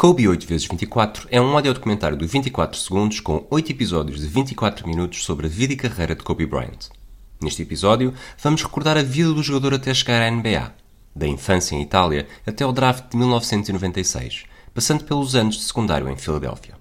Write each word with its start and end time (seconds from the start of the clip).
Kobe 0.00 0.24
8x24 0.24 1.26
é 1.30 1.38
um 1.38 1.54
audiodocumentário 1.54 2.16
de 2.16 2.26
24 2.26 2.80
segundos 2.80 3.20
com 3.20 3.46
8 3.50 3.72
episódios 3.72 4.18
de 4.18 4.26
24 4.28 4.88
minutos 4.88 5.22
sobre 5.22 5.46
a 5.46 5.50
vida 5.50 5.74
e 5.74 5.76
carreira 5.76 6.14
de 6.14 6.22
Kobe 6.22 6.46
Bryant. 6.46 6.88
Neste 7.38 7.60
episódio, 7.60 8.14
vamos 8.42 8.62
recordar 8.62 8.96
a 8.96 9.02
vida 9.02 9.34
do 9.34 9.42
jogador 9.42 9.74
até 9.74 9.92
chegar 9.92 10.22
à 10.22 10.30
NBA, 10.30 10.72
da 11.14 11.26
infância 11.26 11.74
em 11.74 11.82
Itália 11.82 12.26
até 12.46 12.64
o 12.64 12.72
draft 12.72 13.10
de 13.10 13.18
1996, 13.18 14.44
passando 14.72 15.04
pelos 15.04 15.36
anos 15.36 15.56
de 15.56 15.64
secundário 15.64 16.08
em 16.08 16.16
Filadélfia. 16.16 16.79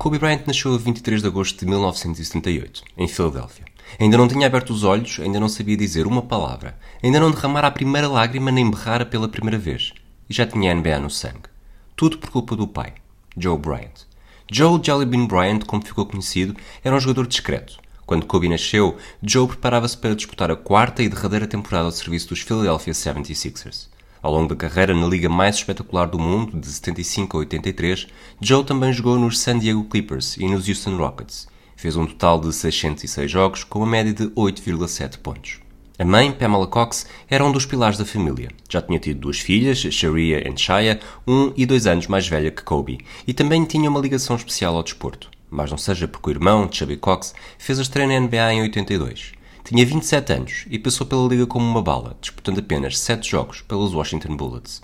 Kobe 0.00 0.18
Bryant 0.18 0.46
nasceu 0.46 0.72
a 0.72 0.78
23 0.78 1.20
de 1.20 1.28
agosto 1.28 1.58
de 1.58 1.66
1978, 1.66 2.84
em 2.96 3.06
Filadélfia. 3.06 3.66
Ainda 4.00 4.16
não 4.16 4.26
tinha 4.26 4.46
aberto 4.46 4.70
os 4.70 4.82
olhos, 4.82 5.20
ainda 5.20 5.38
não 5.38 5.46
sabia 5.46 5.76
dizer 5.76 6.06
uma 6.06 6.22
palavra, 6.22 6.78
ainda 7.02 7.20
não 7.20 7.30
derramara 7.30 7.66
a 7.66 7.70
primeira 7.70 8.08
lágrima 8.08 8.50
nem 8.50 8.70
berrara 8.70 9.04
pela 9.04 9.28
primeira 9.28 9.58
vez. 9.58 9.92
E 10.26 10.32
já 10.32 10.46
tinha 10.46 10.74
NBA 10.74 11.00
no 11.00 11.10
sangue. 11.10 11.50
Tudo 11.94 12.16
por 12.16 12.30
culpa 12.30 12.56
do 12.56 12.66
pai, 12.66 12.94
Joe 13.36 13.58
Bryant. 13.58 14.06
Joe 14.50 14.80
Jellybean 14.82 15.26
Bryant, 15.26 15.66
como 15.66 15.84
ficou 15.84 16.06
conhecido, 16.06 16.56
era 16.82 16.96
um 16.96 17.00
jogador 17.00 17.26
discreto. 17.26 17.78
Quando 18.06 18.24
Kobe 18.24 18.48
nasceu, 18.48 18.96
Joe 19.22 19.48
preparava-se 19.48 19.98
para 19.98 20.16
disputar 20.16 20.50
a 20.50 20.56
quarta 20.56 21.02
e 21.02 21.10
derradeira 21.10 21.46
temporada 21.46 21.84
ao 21.84 21.92
serviço 21.92 22.30
dos 22.30 22.40
Philadelphia 22.40 22.94
76ers. 22.94 23.88
Ao 24.22 24.30
longo 24.30 24.48
da 24.48 24.56
carreira 24.56 24.94
na 24.94 25.06
liga 25.06 25.30
mais 25.30 25.56
espetacular 25.56 26.06
do 26.06 26.18
mundo, 26.18 26.60
de 26.60 26.66
75 26.66 27.38
a 27.38 27.40
83, 27.40 28.06
Joe 28.38 28.62
também 28.62 28.92
jogou 28.92 29.18
nos 29.18 29.38
San 29.38 29.58
Diego 29.58 29.84
Clippers 29.84 30.36
e 30.36 30.46
nos 30.46 30.68
Houston 30.68 30.96
Rockets. 30.96 31.48
Fez 31.74 31.96
um 31.96 32.04
total 32.04 32.38
de 32.38 32.52
606 32.52 33.30
jogos, 33.30 33.64
com 33.64 33.78
uma 33.78 33.86
média 33.88 34.12
de 34.12 34.26
8,7 34.32 35.16
pontos. 35.18 35.60
A 35.98 36.04
mãe, 36.04 36.32
Pamela 36.32 36.66
Cox, 36.66 37.06
era 37.30 37.42
um 37.44 37.50
dos 37.50 37.64
pilares 37.64 37.96
da 37.96 38.04
família. 38.04 38.50
Já 38.68 38.82
tinha 38.82 38.98
tido 38.98 39.20
duas 39.20 39.38
filhas, 39.38 39.78
Sharia 39.78 40.46
e 40.46 40.56
Shaya, 40.56 41.00
um 41.26 41.52
e 41.56 41.64
dois 41.64 41.86
anos 41.86 42.06
mais 42.06 42.28
velha 42.28 42.50
que 42.50 42.62
Kobe, 42.62 42.98
e 43.26 43.32
também 43.32 43.64
tinha 43.64 43.88
uma 43.88 44.00
ligação 44.00 44.36
especial 44.36 44.76
ao 44.76 44.82
desporto. 44.82 45.30
Mas 45.50 45.70
não 45.70 45.78
seja 45.78 46.06
porque 46.06 46.28
o 46.28 46.32
irmão, 46.32 46.68
Chubby 46.70 46.98
Cox, 46.98 47.34
fez 47.58 47.78
a 47.78 47.82
estreia 47.82 48.08
na 48.08 48.26
NBA 48.26 48.52
em 48.52 48.62
82. 48.62 49.32
Tinha 49.70 49.86
27 49.86 50.32
anos 50.32 50.64
e 50.68 50.80
passou 50.80 51.06
pela 51.06 51.28
liga 51.28 51.46
como 51.46 51.64
uma 51.64 51.80
bala, 51.80 52.16
disputando 52.20 52.58
apenas 52.58 52.98
7 52.98 53.30
jogos 53.30 53.60
pelos 53.60 53.94
Washington 53.94 54.36
Bullets. 54.36 54.82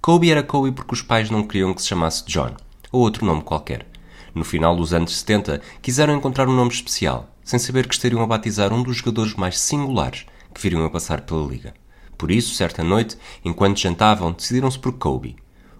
Kobe 0.00 0.30
era 0.30 0.44
Kobe 0.44 0.70
porque 0.70 0.94
os 0.94 1.02
pais 1.02 1.28
não 1.28 1.42
queriam 1.42 1.74
que 1.74 1.82
se 1.82 1.88
chamasse 1.88 2.24
John, 2.24 2.54
ou 2.92 3.00
outro 3.00 3.26
nome 3.26 3.42
qualquer. 3.42 3.84
No 4.32 4.44
final 4.44 4.76
dos 4.76 4.94
anos 4.94 5.16
70, 5.16 5.60
quiseram 5.82 6.14
encontrar 6.14 6.48
um 6.48 6.54
nome 6.54 6.70
especial, 6.70 7.28
sem 7.42 7.58
saber 7.58 7.88
que 7.88 7.94
estariam 7.96 8.22
a 8.22 8.28
batizar 8.28 8.72
um 8.72 8.80
dos 8.80 8.98
jogadores 8.98 9.34
mais 9.34 9.58
singulares 9.58 10.24
que 10.54 10.62
viriam 10.62 10.84
a 10.84 10.90
passar 10.90 11.22
pela 11.22 11.44
liga. 11.44 11.74
Por 12.16 12.30
isso, 12.30 12.54
certa 12.54 12.84
noite, 12.84 13.18
enquanto 13.44 13.80
jantavam, 13.80 14.30
decidiram-se 14.30 14.78
por 14.78 14.92
Kobe, 14.92 15.34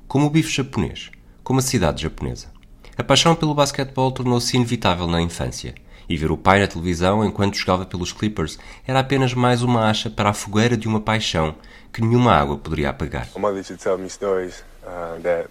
como 0.09 0.27
o 0.27 0.31
bife 0.31 0.50
japonês, 0.50 1.12
como 1.45 1.61
a 1.61 1.62
cidade 1.62 2.03
japonesa. 2.03 2.48
A 2.97 3.05
paixão 3.05 3.37
pelo 3.37 3.55
basquetebol 3.55 4.11
tornou-se 4.11 4.56
inevitável 4.56 5.06
na 5.06 5.22
infância 5.22 5.77
e 6.09 6.17
ver 6.17 6.31
o 6.31 6.37
pai 6.37 6.61
na 6.61 6.67
televisão 6.67 7.25
enquanto 7.25 7.56
jogava 7.56 7.84
pelos 7.84 8.12
Clippers 8.12 8.59
era 8.87 9.01
apenas 9.01 9.34
mais 9.34 9.62
uma 9.62 9.89
acha 9.89 10.09
para 10.09 10.31
a 10.31 10.34
fogueira 10.34 10.77
de 10.77 10.89
uma 10.89 11.00
paixão 11.00 11.55
que 11.92 12.00
nenhuma 12.00 12.33
água 12.33 12.56
poderia 12.56 12.91
apagar. 12.91 13.28
My 13.34 13.41
mother 13.41 13.61
used 13.61 13.77
to 13.77 13.83
tell 13.83 13.98
me 13.98 14.09
stories 14.09 14.65
uh, 14.84 15.20
that 15.23 15.48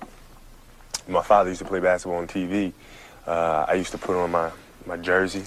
my 1.07 1.21
father 1.21 1.49
used 1.49 1.59
to 1.59 1.65
play 1.65 1.79
basketball 1.79 2.21
on 2.21 2.27
TV. 2.27 2.73
Uh, 3.27 3.65
I 3.67 3.75
used 3.75 3.91
to 3.91 3.97
put 3.97 4.15
on 4.15 4.31
my, 4.31 4.49
my 4.85 4.97
jersey, 4.97 5.43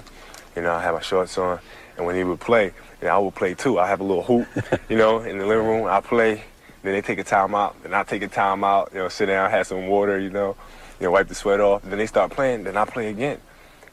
you 0.54 0.62
know, 0.62 0.72
I 0.72 0.90
my 0.90 1.00
shorts 1.00 1.38
on, 1.38 1.58
and 1.96 2.06
when 2.06 2.16
he 2.16 2.24
would 2.24 2.40
play, 2.40 2.72
you 3.00 3.08
know, 3.08 3.14
I 3.14 3.18
would 3.18 3.34
play 3.34 3.54
too. 3.54 3.78
I 3.78 3.88
have 3.88 4.00
a 4.00 4.04
little 4.04 4.22
hoop, 4.22 4.46
you 4.88 4.96
know, 4.96 5.20
in 5.20 5.38
the 5.38 5.46
living 5.46 5.66
room. 5.66 5.86
I 5.86 6.00
play, 6.00 6.44
then 6.82 6.92
they 6.92 7.02
take 7.02 7.18
a 7.18 7.24
time 7.24 7.54
out, 7.54 7.82
then 7.82 7.94
I 7.94 8.02
take 8.04 8.22
a 8.22 8.28
time 8.28 8.64
out, 8.64 8.90
you 8.92 8.98
know, 8.98 9.08
sit 9.08 9.26
down, 9.26 9.50
have 9.50 9.66
some 9.66 9.86
water, 9.88 10.18
you 10.18 10.30
know, 10.30 10.56
you 10.98 11.06
know, 11.06 11.12
wipe 11.12 11.28
the 11.28 11.34
sweat 11.34 11.60
off. 11.60 11.82
Then 11.82 11.98
they 11.98 12.06
start 12.06 12.32
playing, 12.32 12.64
then 12.64 12.76
I 12.76 12.84
play 12.84 13.08
again. 13.08 13.38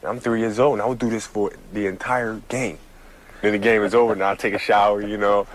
I'm 0.02 0.20
three 0.20 0.40
years 0.40 0.58
old 0.58 0.78
and 0.78 0.82
I 0.82 0.86
would 0.86 0.98
do 0.98 1.10
this 1.10 1.26
for 1.26 1.52
the 1.72 1.86
entire 1.86 2.40
game. 2.48 2.78
Then 3.42 3.52
the 3.52 3.58
game 3.58 3.84
is 3.84 3.94
over 3.94 4.12
and 4.12 4.22
I 4.22 4.36
take 4.36 4.54
a 4.54 4.58
shower, 4.58 5.02
you 5.02 5.18
know. 5.18 5.46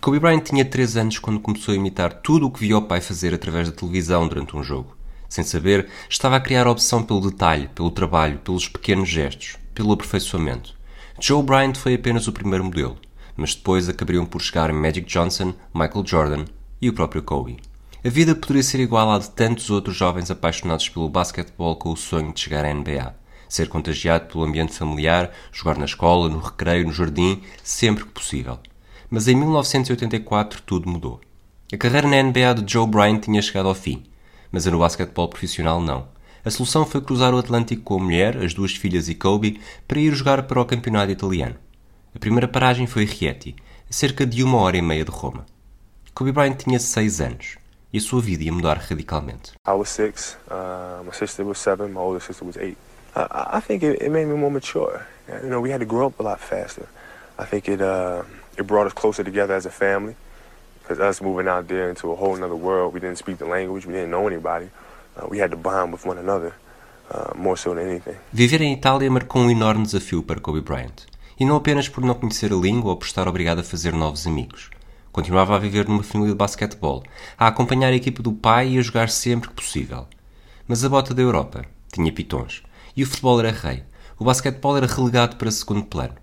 Kobe 0.00 0.18
Bryant 0.18 0.44
tinha 0.44 0.64
3 0.64 0.96
anos 0.96 1.18
quando 1.18 1.40
começou 1.40 1.74
a 1.74 1.76
imitar 1.76 2.12
tudo 2.22 2.46
o 2.46 2.50
que 2.50 2.60
via 2.60 2.78
o 2.78 2.82
pai 2.82 3.00
fazer 3.00 3.34
através 3.34 3.68
da 3.68 3.76
televisão 3.76 4.26
durante 4.26 4.56
um 4.56 4.62
jogo. 4.62 4.96
Sem 5.28 5.44
saber, 5.44 5.88
estava 6.08 6.36
a 6.36 6.40
criar 6.40 6.68
opção 6.68 7.02
pelo 7.02 7.28
detalhe, 7.28 7.68
pelo 7.68 7.90
trabalho, 7.90 8.38
pelos 8.38 8.68
pequenos 8.68 9.08
gestos, 9.08 9.56
pelo 9.74 9.92
aperfeiçoamento. 9.92 10.74
Joe 11.20 11.42
Bryant 11.42 11.74
foi 11.74 11.94
apenas 11.94 12.28
o 12.28 12.32
primeiro 12.32 12.64
modelo, 12.64 12.96
mas 13.36 13.54
depois 13.54 13.88
acabariam 13.88 14.24
por 14.24 14.40
chegar 14.40 14.72
Magic 14.72 15.06
Johnson, 15.06 15.52
Michael 15.74 16.06
Jordan 16.06 16.44
e 16.80 16.88
o 16.88 16.92
próprio 16.92 17.22
Kobe. 17.22 17.58
A 18.06 18.10
vida 18.10 18.34
poderia 18.34 18.62
ser 18.62 18.80
igual 18.80 19.10
à 19.10 19.18
de 19.18 19.30
tantos 19.30 19.70
outros 19.70 19.96
jovens 19.96 20.30
apaixonados 20.30 20.90
pelo 20.90 21.08
basquetebol 21.08 21.74
com 21.76 21.90
o 21.90 21.96
sonho 21.96 22.34
de 22.34 22.40
chegar 22.40 22.62
à 22.62 22.74
NBA. 22.74 23.16
Ser 23.48 23.66
contagiado 23.66 24.26
pelo 24.26 24.44
ambiente 24.44 24.74
familiar, 24.74 25.32
jogar 25.50 25.78
na 25.78 25.86
escola, 25.86 26.28
no 26.28 26.38
recreio, 26.38 26.84
no 26.84 26.92
jardim, 26.92 27.40
sempre 27.62 28.04
que 28.04 28.10
possível. 28.10 28.58
Mas 29.08 29.26
em 29.26 29.34
1984 29.34 30.60
tudo 30.66 30.86
mudou. 30.86 31.18
A 31.72 31.78
carreira 31.78 32.06
na 32.06 32.22
NBA 32.22 32.56
de 32.56 32.70
Joe 32.70 32.86
Bryant 32.86 33.20
tinha 33.20 33.40
chegado 33.40 33.70
ao 33.70 33.74
fim, 33.74 34.02
mas 34.52 34.66
no 34.66 34.80
basquetebol 34.80 35.28
profissional 35.28 35.80
não. 35.80 36.06
A 36.44 36.50
solução 36.50 36.84
foi 36.84 37.00
cruzar 37.00 37.32
o 37.32 37.38
Atlântico 37.38 37.84
com 37.84 37.94
a 37.94 38.04
mulher, 38.04 38.36
as 38.36 38.52
duas 38.52 38.72
filhas 38.72 39.08
e 39.08 39.14
Kobe 39.14 39.62
para 39.88 39.98
ir 39.98 40.14
jogar 40.14 40.42
para 40.42 40.60
o 40.60 40.66
campeonato 40.66 41.10
italiano. 41.10 41.56
A 42.14 42.18
primeira 42.18 42.48
paragem 42.48 42.86
foi 42.86 43.06
Rieti, 43.06 43.56
a 43.88 43.92
cerca 43.94 44.26
de 44.26 44.44
uma 44.44 44.58
hora 44.58 44.76
e 44.76 44.82
meia 44.82 45.06
de 45.06 45.10
Roma. 45.10 45.46
Kobe 46.12 46.32
Bryant 46.32 46.56
tinha 46.56 46.78
seis 46.78 47.18
anos 47.18 47.63
e 47.94 47.98
a 47.98 48.00
sua 48.00 48.20
vida 48.20 48.42
ia 48.42 48.52
mudar 48.52 48.76
radicalmente. 48.90 49.52
I 49.64 49.70
was 49.70 49.88
six, 49.88 50.36
uh, 50.50 51.04
my 51.04 51.12
sister 51.12 51.44
was 51.44 51.60
seven, 51.60 51.92
my 51.92 52.00
older 52.00 52.20
sister 52.20 52.44
was 52.44 52.56
eight. 52.56 52.76
Uh, 53.14 53.28
I 53.30 53.60
think 53.60 53.84
it, 53.84 54.02
it, 54.02 54.10
made 54.10 54.26
me 54.26 54.34
more 54.34 54.50
mature. 54.50 55.06
You 55.28 55.48
know, 55.48 55.60
we 55.60 55.70
had 55.70 55.78
to 55.78 55.86
grow 55.86 56.08
up 56.08 56.18
a 56.18 56.24
lot 56.24 56.40
faster. 56.40 56.88
I 57.38 57.44
think 57.44 57.68
it 57.68 57.80
uh, 57.80 58.24
it 58.58 58.66
brought 58.66 58.88
us 58.88 58.94
closer 58.94 59.22
together 59.22 59.54
as 59.54 59.64
a 59.64 59.70
family. 59.70 60.16
Because 60.82 60.98
us 60.98 61.22
moving 61.22 61.46
out 61.46 61.68
there 61.68 61.88
into 61.88 62.10
a 62.10 62.16
whole 62.16 62.34
other 62.34 62.56
world, 62.56 62.92
we 62.94 63.00
didn't 63.00 63.16
speak 63.16 63.38
the 63.38 63.46
language, 63.46 63.86
we 63.86 63.92
didn't 63.92 64.10
know 64.10 64.26
anybody. 64.26 64.68
Uh, 65.16 65.28
we 65.30 65.38
had 65.38 65.52
to 65.52 65.56
bond 65.56 65.92
with 65.92 66.04
one 66.04 66.18
another, 66.18 66.52
uh, 67.12 67.30
more 67.36 67.56
so 67.56 67.74
than 67.74 67.86
anything. 67.88 68.16
Viver 68.32 68.60
em 68.60 68.72
Itália 68.72 69.08
marcou 69.08 69.42
um 69.42 69.50
enorme 69.50 69.84
desafio 69.84 70.20
para 70.24 70.40
Kobe 70.40 70.60
Bryant. 70.60 71.06
E 71.38 71.44
não 71.44 71.54
apenas 71.54 71.88
por 71.88 72.02
não 72.04 72.14
conhecer 72.14 72.52
a 72.52 72.56
língua 72.56 72.90
ou 72.90 72.96
por 72.96 73.06
estar 73.06 73.28
obrigado 73.28 73.60
a 73.60 73.64
fazer 73.64 73.92
novos 73.92 74.26
amigos. 74.26 74.70
Continuava 75.14 75.54
a 75.54 75.60
viver 75.60 75.86
numa 75.86 76.02
família 76.02 76.32
de 76.32 76.36
basquetebol, 76.36 77.04
a 77.38 77.46
acompanhar 77.46 77.92
a 77.92 77.94
equipa 77.94 78.20
do 78.20 78.32
pai 78.32 78.70
e 78.70 78.78
a 78.80 78.82
jogar 78.82 79.08
sempre 79.08 79.48
que 79.48 79.54
possível. 79.54 80.08
Mas 80.66 80.84
a 80.84 80.88
bota 80.88 81.14
da 81.14 81.22
Europa 81.22 81.64
tinha 81.92 82.12
pitons. 82.12 82.64
E 82.96 83.04
o 83.04 83.06
futebol 83.06 83.38
era 83.38 83.52
rei. 83.52 83.84
O 84.18 84.24
basquetebol 84.24 84.76
era 84.76 84.88
relegado 84.88 85.36
para 85.36 85.52
segundo 85.52 85.84
plano. 85.84 86.16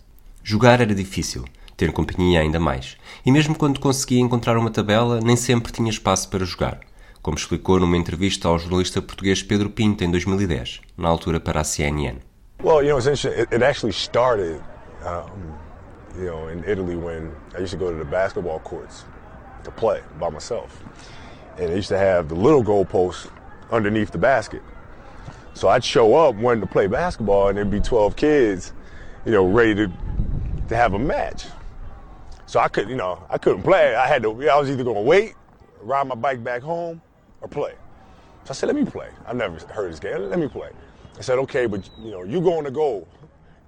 Jogar 0.43 0.81
era 0.81 0.93
difícil, 0.93 1.45
ter 1.77 1.93
companhia 1.93 2.41
ainda 2.41 2.59
mais. 2.59 2.97
E 3.25 3.31
mesmo 3.31 3.55
quando 3.55 3.79
conseguia 3.79 4.19
encontrar 4.19 4.57
uma 4.57 4.69
tabela, 4.69 5.21
nem 5.21 5.37
sempre 5.37 5.71
tinha 5.71 5.89
espaço 5.89 6.27
para 6.27 6.43
jogar. 6.43 6.81
Como 7.21 7.37
explicou 7.37 7.79
numa 7.79 7.95
entrevista 7.95 8.49
ao 8.49 8.59
jornalista 8.59 9.01
português 9.01 9.41
Pedro 9.41 9.69
Pinto 9.69 10.03
em 10.03 10.11
2010, 10.11 10.81
na 10.97 11.07
altura 11.07 11.39
para 11.39 11.61
a 11.61 11.63
CNN. 11.63 12.17
Well, 12.61 12.83
you 12.83 12.89
know, 12.89 12.97
it's 12.97 13.07
interesting. 13.07 13.41
It, 13.41 13.55
it 13.55 13.63
actually 13.63 13.93
started 13.93 14.61
um, 15.05 15.70
you 16.17 16.25
know, 16.25 16.47
in 16.47 16.63
Italy 16.65 16.95
when 16.95 17.35
I 17.55 17.59
used 17.59 17.71
to 17.71 17.77
go 17.77 17.91
to 17.91 17.97
the 17.97 18.05
basketball 18.05 18.59
courts 18.59 19.05
to 19.63 19.71
play 19.71 20.01
by 20.19 20.29
myself. 20.29 20.83
And 21.57 21.69
they 21.69 21.75
used 21.75 21.89
to 21.89 21.97
have 21.97 22.29
the 22.29 22.35
little 22.35 22.63
goalposts 22.63 23.29
underneath 23.71 24.11
the 24.11 24.17
basket. 24.17 24.61
So 25.53 25.67
I'd 25.67 25.83
show 25.83 26.15
up 26.15 26.35
wanting 26.35 26.61
to 26.61 26.67
play 26.67 26.87
basketball 26.87 27.49
and 27.49 27.57
there'd 27.57 27.69
be 27.69 27.79
12 27.79 28.15
kids, 28.15 28.73
you 29.25 29.31
know, 29.31 29.45
ready 29.45 29.75
to, 29.75 29.91
to 30.69 30.75
have 30.75 30.93
a 30.93 30.99
match. 30.99 31.45
So 32.45 32.59
I 32.59 32.67
could, 32.67 32.89
you 32.89 32.95
know, 32.95 33.23
I 33.29 33.37
couldn't 33.37 33.63
play. 33.63 33.95
I 33.95 34.07
had 34.07 34.23
to, 34.23 34.49
I 34.49 34.59
was 34.59 34.69
either 34.69 34.83
going 34.83 34.95
to 34.95 35.01
wait, 35.01 35.35
ride 35.81 36.07
my 36.07 36.15
bike 36.15 36.43
back 36.43 36.61
home, 36.61 37.01
or 37.41 37.47
play. 37.47 37.73
So 38.43 38.51
I 38.51 38.53
said, 38.53 38.67
let 38.67 38.75
me 38.75 38.85
play. 38.85 39.09
I've 39.25 39.35
never 39.35 39.57
heard 39.67 39.91
this 39.91 39.99
game. 39.99 40.29
Let 40.29 40.39
me 40.39 40.47
play. 40.47 40.69
I 41.17 41.21
said, 41.21 41.37
okay, 41.39 41.65
but, 41.65 41.87
you 41.99 42.11
know, 42.11 42.23
you 42.23 42.41
going 42.41 42.65
to 42.65 42.71
goal 42.71 43.07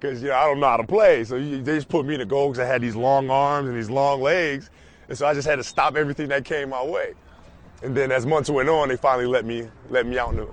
because 0.04 0.22
you 0.22 0.30
know 0.30 0.36
I 0.36 0.46
don't 0.46 0.60
know 0.60 0.68
how 0.68 0.78
to 0.78 0.86
play. 0.86 1.24
So 1.24 1.38
you, 1.38 1.62
they 1.64 1.76
just 1.76 1.88
put 1.88 2.06
me 2.06 2.16
in 2.16 2.28
goal 2.28 2.50
because 2.50 2.60
I 2.60 2.66
had 2.66 2.82
these 2.82 2.96
long 2.96 3.30
arms 3.30 3.70
and 3.70 3.78
these 3.78 3.90
long 3.90 4.22
legs, 4.22 4.70
and 5.08 5.18
so 5.18 5.26
I 5.26 5.34
just 5.34 5.48
had 5.48 5.56
to 5.56 5.64
stop 5.64 5.96
everything 5.96 6.28
that 6.28 6.44
came 6.44 6.70
my 6.70 6.84
way. 6.84 7.14
And 7.84 7.96
then 7.96 8.12
as 8.12 8.26
months 8.26 8.50
went 8.50 8.70
on, 8.70 8.90
they 8.90 8.98
finally 8.98 9.26
let 9.26 9.46
me 9.46 9.70
let 9.90 10.06
me 10.06 10.20
out 10.20 10.32
in 10.32 10.38
the, 10.38 10.48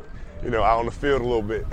you 0.45 0.51
know, 0.51 0.63
out 0.63 0.79
on 0.79 0.87
the 0.87 0.93
field 0.93 1.21
a 1.21 1.25
little 1.25 1.43
bit. 1.43 1.67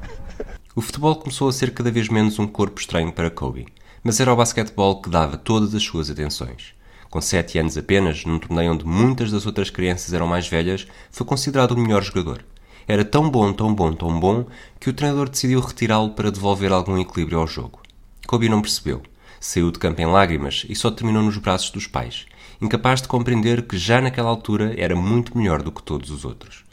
o 0.76 0.82
futebol 0.82 1.16
começou 1.16 1.48
a 1.48 1.52
ser 1.52 1.72
cada 1.72 1.90
vez 1.90 2.08
menos 2.08 2.38
um 2.38 2.46
corpo 2.46 2.78
estranho 2.78 3.12
para 3.12 3.30
Kobe, 3.30 3.66
mas 4.02 4.20
era 4.20 4.32
o 4.32 4.36
basquetebol 4.36 5.00
que 5.00 5.08
dava 5.08 5.38
todas 5.38 5.74
as 5.74 5.82
suas 5.82 6.10
atenções. 6.10 6.74
Com 7.08 7.20
7 7.20 7.58
anos 7.58 7.78
apenas, 7.78 8.24
num 8.24 8.40
torneio 8.40 8.72
onde 8.72 8.84
muitas 8.84 9.30
das 9.30 9.46
outras 9.46 9.70
crianças 9.70 10.12
eram 10.12 10.26
mais 10.26 10.48
velhas, 10.48 10.86
foi 11.10 11.24
considerado 11.24 11.70
o 11.70 11.78
melhor 11.78 12.02
jogador. 12.02 12.44
Era 12.86 13.04
tão 13.04 13.30
bom, 13.30 13.52
tão 13.52 13.74
bom, 13.74 13.92
tão 13.92 14.20
bom, 14.20 14.46
que 14.78 14.90
o 14.90 14.92
treinador 14.92 15.28
decidiu 15.28 15.60
retirá-lo 15.60 16.10
para 16.10 16.30
devolver 16.30 16.72
algum 16.72 16.98
equilíbrio 16.98 17.38
ao 17.38 17.46
jogo. 17.46 17.80
Kobe 18.26 18.48
não 18.48 18.60
percebeu. 18.60 19.02
Saiu 19.40 19.70
de 19.70 19.78
campo 19.78 20.00
em 20.00 20.06
lágrimas 20.06 20.66
e 20.68 20.74
só 20.74 20.90
terminou 20.90 21.22
nos 21.22 21.36
braços 21.36 21.70
dos 21.70 21.86
pais, 21.86 22.26
incapaz 22.60 23.02
de 23.02 23.08
compreender 23.08 23.62
que 23.62 23.76
já 23.76 24.00
naquela 24.00 24.30
altura 24.30 24.74
era 24.78 24.96
muito 24.96 25.36
melhor 25.36 25.62
do 25.62 25.72
que 25.72 25.82
todos 25.82 26.10
os 26.10 26.24
outros. 26.24 26.64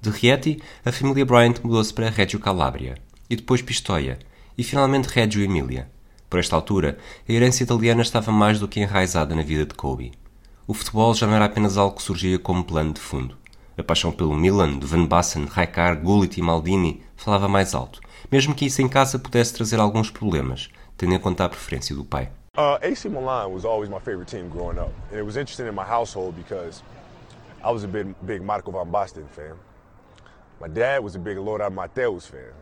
De 0.00 0.10
Rieti, 0.10 0.60
a 0.84 0.92
família 0.92 1.24
Bryant 1.24 1.56
mudou-se 1.62 1.92
para 1.92 2.10
Reggio 2.10 2.38
Calabria, 2.38 2.96
e 3.28 3.36
depois 3.36 3.62
Pistoia, 3.62 4.18
e 4.56 4.62
finalmente 4.62 5.06
Reggio 5.06 5.42
Emília. 5.42 5.90
Por 6.30 6.38
esta 6.38 6.54
altura, 6.54 6.98
a 7.28 7.32
herança 7.32 7.62
italiana 7.62 8.02
estava 8.02 8.30
mais 8.30 8.60
do 8.60 8.68
que 8.68 8.80
enraizada 8.80 9.34
na 9.34 9.42
vida 9.42 9.64
de 9.64 9.74
Kobe. 9.74 10.12
O 10.66 10.74
futebol 10.74 11.14
já 11.14 11.26
não 11.26 11.34
era 11.34 11.46
apenas 11.46 11.76
algo 11.76 11.96
que 11.96 12.02
surgia 12.02 12.38
como 12.38 12.64
plano 12.64 12.92
de 12.92 13.00
fundo. 13.00 13.36
A 13.78 13.82
paixão 13.84 14.10
pelo 14.10 14.34
Milan, 14.34 14.76
de 14.76 14.86
Van 14.86 15.06
Basten, 15.06 15.44
Rijkaard, 15.44 16.02
Gullit 16.02 16.36
e 16.36 16.42
Maldini 16.42 17.00
falava 17.14 17.46
mais 17.48 17.76
alto, 17.76 18.00
mesmo 18.28 18.52
que 18.52 18.66
isso 18.66 18.82
em 18.82 18.88
casa 18.88 19.20
pudesse 19.20 19.54
trazer 19.54 19.78
alguns 19.78 20.10
problemas, 20.10 20.68
tendo 20.96 21.14
em 21.14 21.18
conta 21.20 21.44
a 21.44 21.48
preferência 21.48 21.94
do 21.94 22.04
pai. 22.04 22.28
Uh, 22.56 22.74
AC 22.82 23.08
Milan 23.08 23.52
was 23.52 23.64
always 23.64 23.88
my 23.88 24.00
favorite 24.00 24.28
team 24.28 24.48
growing 24.48 24.80
up, 24.80 24.92
and 25.12 25.20
it 25.20 25.24
was 25.24 25.36
interesting 25.36 25.68
in 25.68 25.74
my 25.76 25.84
household 25.84 26.34
because 26.34 26.82
I 27.62 27.70
was 27.70 27.84
a 27.84 27.86
big, 27.86 28.16
big 28.26 28.42
Marco 28.42 28.72
van 28.72 28.90
Basten 28.90 29.28
fan. 29.30 29.54
My 30.60 30.66
dad 30.66 31.04
was 31.04 31.14
a 31.14 31.20
big 31.20 31.38
Lothar 31.38 31.70
Matthäus 31.70 32.26
fan. 32.28 32.52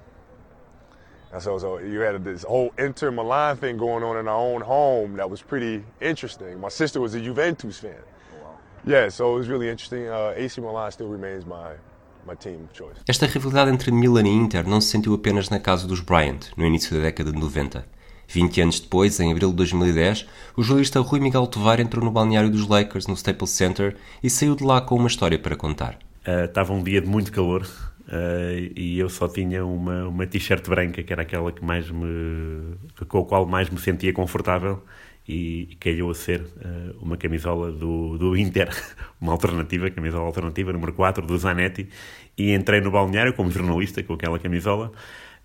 And 1.32 1.42
so, 1.42 1.58
so 1.58 1.78
you 1.78 2.00
had 2.00 2.22
this 2.24 2.42
whole 2.42 2.74
Inter 2.76 3.10
Milan 3.10 3.56
thing 3.56 3.78
going 3.78 4.04
on 4.04 4.18
in 4.18 4.28
our 4.28 4.38
own 4.38 4.60
home 4.60 5.16
that 5.16 5.30
was 5.30 5.40
pretty 5.40 5.82
interesting. 5.98 6.60
My 6.60 6.68
sister 6.68 7.00
was 7.00 7.14
a 7.14 7.20
Juventus 7.20 7.78
fan. 7.78 8.02
Esta 13.08 13.26
rivalidade 13.26 13.72
entre 13.72 13.90
Milan 13.90 14.22
e 14.22 14.30
Inter 14.30 14.64
não 14.68 14.80
se 14.80 14.90
sentiu 14.90 15.12
apenas 15.12 15.50
na 15.50 15.58
casa 15.58 15.88
dos 15.88 15.98
Bryant, 15.98 16.52
no 16.56 16.64
início 16.64 16.96
da 16.96 17.02
década 17.02 17.32
de 17.32 17.38
90. 17.38 17.84
20 18.28 18.60
anos 18.60 18.78
depois, 18.80 19.18
em 19.18 19.32
abril 19.32 19.50
de 19.50 19.56
2010, 19.56 20.26
o 20.56 20.62
jornalista 20.62 21.00
Rui 21.00 21.18
Miguel 21.18 21.48
Tovar 21.48 21.80
entrou 21.80 22.04
no 22.04 22.12
balneário 22.12 22.48
dos 22.48 22.68
Lakers, 22.68 23.08
no 23.08 23.14
Staples 23.14 23.50
Center, 23.50 23.96
e 24.22 24.30
saiu 24.30 24.54
de 24.54 24.62
lá 24.62 24.80
com 24.80 24.94
uma 24.94 25.08
história 25.08 25.38
para 25.38 25.56
contar. 25.56 25.98
Uh, 26.24 26.44
estava 26.44 26.72
um 26.72 26.82
dia 26.82 27.00
de 27.00 27.08
muito 27.08 27.32
calor 27.32 27.62
uh, 27.62 28.72
e 28.76 28.98
eu 29.00 29.08
só 29.08 29.26
tinha 29.26 29.64
uma, 29.64 30.06
uma 30.06 30.26
t-shirt 30.28 30.64
branca, 30.68 31.02
que 31.02 31.12
era 31.12 31.22
aquela 31.22 31.50
que 31.50 31.64
mais 31.64 31.90
me, 31.90 32.76
com 33.08 33.18
a 33.18 33.24
qual 33.24 33.46
mais 33.46 33.68
me 33.68 33.78
sentia 33.78 34.12
confortável, 34.12 34.82
e, 35.28 35.76
calhou 35.80 36.10
a 36.10 36.14
ser 36.14 36.40
uh, 36.40 36.96
uma 37.00 37.16
camisola 37.16 37.72
do, 37.72 38.16
do 38.16 38.36
Inter, 38.36 38.68
uma 39.20 39.32
alternativa, 39.32 39.90
camisola 39.90 40.26
alternativa, 40.26 40.72
número 40.72 40.92
4, 40.92 41.26
do 41.26 41.36
Zanetti, 41.36 41.88
e 42.36 42.52
entrei 42.52 42.80
no 42.80 42.90
balneário 42.90 43.32
como 43.32 43.50
jornalista 43.50 44.02
com 44.02 44.14
aquela 44.14 44.38
camisola. 44.38 44.92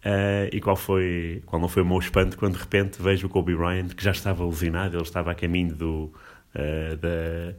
Uh, 0.03 0.49
e 0.51 0.59
qual 0.59 0.75
foi, 0.75 1.43
qual 1.45 1.61
não 1.61 1.67
foi 1.67 1.83
o 1.83 1.85
meu 1.85 1.99
espanto 1.99 2.35
quando 2.35 2.53
de 2.53 2.59
repente 2.59 2.99
vejo 2.99 3.27
o 3.27 3.29
Kobe 3.29 3.55
Bryant 3.55 3.89
que 3.89 4.03
já 4.03 4.09
estava 4.09 4.43
alucinado, 4.43 4.97
ele 4.97 5.03
estava 5.03 5.29
a 5.31 5.35
caminho 5.35 5.75
do, 5.75 6.11
uh, 6.55 6.97
da, 6.97 7.55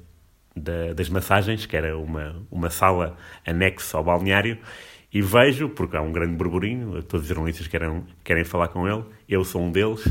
da, 0.56 0.92
das 0.92 1.08
massagens, 1.08 1.66
que 1.66 1.76
era 1.76 1.96
uma, 1.96 2.36
uma 2.50 2.68
sala 2.68 3.16
anexa 3.46 3.96
ao 3.96 4.04
balneário, 4.04 4.58
e 5.12 5.20
vejo, 5.20 5.68
porque 5.68 5.96
há 5.96 6.00
um 6.00 6.10
grande 6.10 6.34
burburinho, 6.34 7.02
todos 7.02 7.24
os 7.24 7.28
jornalistas 7.28 7.68
querem, 7.68 8.02
querem 8.24 8.44
falar 8.44 8.68
com 8.68 8.88
ele, 8.88 9.04
eu 9.28 9.44
sou 9.44 9.62
um 9.62 9.70
deles, 9.70 10.04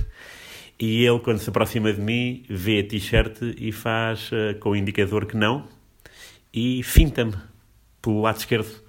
e 0.81 1.05
ele, 1.05 1.19
quando 1.19 1.37
se 1.37 1.47
aproxima 1.47 1.93
de 1.93 2.01
mim, 2.01 2.43
vê 2.49 2.79
a 2.79 2.83
t-shirt 2.83 3.39
e 3.55 3.71
faz 3.71 4.31
uh, 4.31 4.57
com 4.59 4.71
o 4.71 4.75
indicador 4.75 5.27
que 5.27 5.37
não, 5.37 5.69
e 6.51 6.81
finta-me 6.81 7.35
pelo 8.01 8.21
lado 8.21 8.37
esquerdo. 8.37 8.81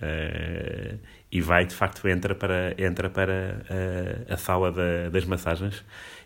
Uh, 0.00 1.00
e 1.32 1.40
vai, 1.40 1.66
de 1.66 1.74
facto, 1.74 2.06
entra 2.06 2.32
para, 2.32 2.74
entra 2.78 3.10
para 3.10 3.64
a, 4.28 4.34
a 4.34 4.36
sala 4.36 4.70
da, 4.70 5.08
das 5.08 5.24
massagens 5.24 5.84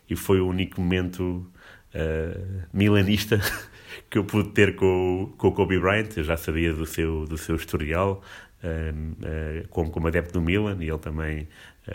e 0.09 0.15
foi 0.15 0.39
o 0.39 0.49
único 0.49 0.83
momento 0.83 1.51
uh, 1.95 2.63
milanista 2.71 3.41
que 4.11 4.19
eu 4.19 4.25
pude 4.25 4.51
ter 4.51 4.77
com, 4.77 5.33
com 5.39 5.49
o 5.49 5.53
Kobe 5.53 5.79
Bryant. 5.81 6.15
Eu 6.17 6.25
já 6.25 6.37
sabia 6.37 6.75
do 6.75 6.85
seu, 6.85 7.25
do 7.25 7.39
seu 7.39 7.57
historial 7.57 8.21
uh, 8.21 8.21
uh, 8.21 8.46
como, 9.71 9.91
como 9.91 10.09
adepto 10.09 10.33
do 10.33 10.41
Milan 10.41 10.77
e 10.81 10.89
ele 10.89 10.99
também, 10.99 11.49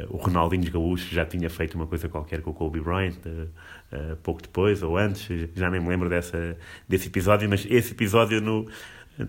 o 0.10 0.18
Ronaldinho 0.18 0.72
Gaúcho 0.72 1.14
já 1.14 1.26
tinha 1.26 1.50
feito 1.50 1.76
uma 1.76 1.88
coisa 1.88 2.08
qualquer 2.08 2.42
com 2.42 2.52
o 2.52 2.54
Kobe 2.54 2.80
Bryant 2.80 3.16
pouco 4.24 4.42
depois 4.42 4.82
ou 4.82 4.98
antes, 4.98 5.50
já 5.56 5.70
nem 5.70 5.82
me 5.82 5.90
lembro 5.90 6.08
dessa, 6.08 6.58
desse 6.88 7.08
episódio, 7.08 7.50
mas 7.50 7.66
esse 7.70 7.92
episódio 7.92 8.40
no 8.42 8.68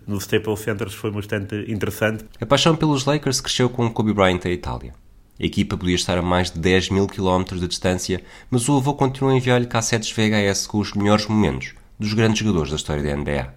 no 0.06 0.16
Staples 0.18 0.60
Center 0.60 0.88
foi 0.90 1.10
bastante 1.10 1.64
interessante. 1.68 2.24
A 2.40 2.46
paixão 2.46 2.74
pelos 2.76 3.04
Lakers 3.04 3.40
cresceu 3.40 3.68
com 3.68 3.90
Kobe 3.90 4.12
Bryant 4.12 4.40
à 4.44 4.48
Itália. 4.48 4.94
A 5.40 5.44
equipa 5.44 5.76
podia 5.76 5.94
estar 5.94 6.16
a 6.18 6.22
mais 6.22 6.50
de 6.50 6.60
10 6.60 6.90
mil 6.90 7.06
quilómetros 7.06 7.60
de 7.60 7.66
distância, 7.66 8.22
mas 8.50 8.68
o 8.68 8.76
avô 8.76 8.94
continuou 8.94 9.34
a 9.34 9.36
enviar-lhe 9.36 9.66
cassetes 9.66 10.12
VHS 10.12 10.66
com 10.66 10.78
os 10.78 10.92
melhores 10.92 11.26
momentos 11.26 11.74
dos 11.98 12.14
grandes 12.14 12.38
jogadores 12.38 12.70
da 12.70 12.76
história 12.76 13.02
da 13.02 13.16
NBA. 13.16 13.54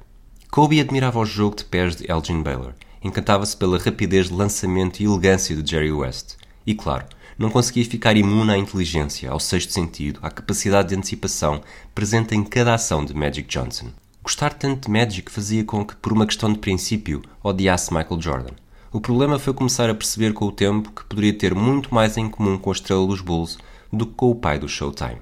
Kobe 0.50 0.80
admirava 0.80 1.20
o 1.20 1.26
jogo 1.26 1.56
de 1.56 1.66
pés 1.66 1.96
de 1.96 2.10
Elgin 2.10 2.42
Baylor, 2.42 2.74
encantava-se 3.06 3.56
pela 3.56 3.78
rapidez 3.78 4.30
de 4.30 4.34
lançamento 4.34 5.00
e 5.00 5.06
elegância 5.06 5.56
de 5.56 5.70
Jerry 5.70 5.92
West. 5.92 6.38
E 6.66 6.74
claro, 6.74 7.06
não 7.38 7.52
conseguia 7.52 7.86
ficar 7.86 8.18
imune 8.18 8.52
à 8.52 8.58
inteligência, 8.58 9.30
ao 9.30 9.40
sexto 9.40 9.72
sentido, 9.72 10.20
à 10.24 10.32
capacidade 10.32 10.90
de 10.90 10.96
antecipação 10.96 11.62
presente 11.94 12.34
em 12.34 12.44
cada 12.44 12.74
ação 12.74 13.06
de 13.06 13.14
Magic 13.14 13.48
Johnson. 13.48 13.90
Gostar 14.24 14.54
tanto 14.54 14.88
de 14.88 14.92
Magic 14.92 15.32
fazia 15.32 15.64
com 15.64 15.86
que, 15.86 15.96
por 15.98 16.12
uma 16.12 16.26
questão 16.26 16.52
de 16.52 16.58
princípio, 16.58 17.22
odiasse 17.44 17.94
Michael 17.94 18.20
Jordan. 18.20 18.54
O 18.92 19.00
problema 19.00 19.38
foi 19.38 19.54
começar 19.54 19.88
a 19.88 19.94
perceber 19.94 20.34
com 20.34 20.46
o 20.46 20.52
tempo 20.52 20.92
que 20.92 21.06
poderia 21.06 21.34
ter 21.34 21.54
muito 21.54 21.94
mais 21.94 22.18
em 22.18 22.28
comum 22.28 22.58
com 22.58 22.72
a 22.72 22.74
estrela 22.74 23.06
dos 23.06 23.22
Bulls 23.22 23.60
do 23.94 24.08
que 24.08 24.14
com 24.14 24.32
o 24.32 24.36
pai 24.36 24.58
do 24.58 24.68
Showtime. 24.68 25.22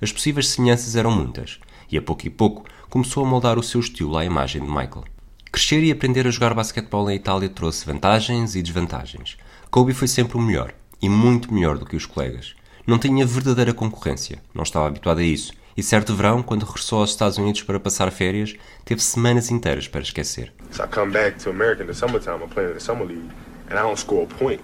As 0.00 0.10
possíveis 0.10 0.48
semelhanças 0.48 0.96
eram 0.96 1.10
muitas, 1.10 1.58
e 1.92 1.98
a 1.98 2.02
pouco 2.02 2.26
e 2.26 2.30
pouco 2.30 2.64
começou 2.88 3.22
a 3.22 3.28
moldar 3.28 3.58
o 3.58 3.62
seu 3.62 3.80
estilo 3.80 4.16
à 4.16 4.24
imagem 4.24 4.62
de 4.62 4.68
Michael. 4.68 5.04
Crescer 5.50 5.82
e 5.82 5.90
aprender 5.90 6.26
a 6.26 6.30
jogar 6.30 6.52
basquetebol 6.52 7.06
na 7.06 7.14
Itália 7.14 7.48
trouxe 7.48 7.86
vantagens 7.86 8.54
e 8.54 8.62
desvantagens. 8.62 9.38
Kobe 9.70 9.94
foi 9.94 10.06
sempre 10.06 10.36
o 10.36 10.40
melhor, 10.40 10.72
e 11.00 11.08
muito 11.08 11.52
melhor 11.52 11.78
do 11.78 11.86
que 11.86 11.96
os 11.96 12.04
colegas. 12.04 12.54
Não 12.86 12.98
tinha 12.98 13.26
verdadeira 13.26 13.72
concorrência, 13.72 14.38
não 14.54 14.62
estava 14.62 14.86
habituado 14.86 15.20
a 15.20 15.24
isso, 15.24 15.52
e 15.76 15.82
certo 15.82 16.14
verão, 16.14 16.42
quando 16.42 16.64
regressou 16.64 17.00
aos 17.00 17.10
Estados 17.10 17.38
Unidos 17.38 17.62
para 17.62 17.80
passar 17.80 18.10
férias, 18.10 18.54
teve 18.84 19.02
semanas 19.02 19.50
inteiras 19.50 19.88
para 19.88 20.02
esquecer. 20.02 20.52
So 20.70 20.82
I 20.82 20.86
come 20.86 21.12
back 21.12 21.38
to 21.44 21.50
America 21.50 21.82
in 21.82 21.86
the 21.86 21.94
summertime, 21.94 22.42
I'm 22.42 22.48
playing 22.48 22.70
in 22.70 22.74
the 22.74 22.80
summer 22.80 23.06
league, 23.06 23.30
and 23.70 23.78
I 23.78 23.82
don't 23.82 23.98
score 23.98 24.24
a 24.24 24.26
point 24.26 24.60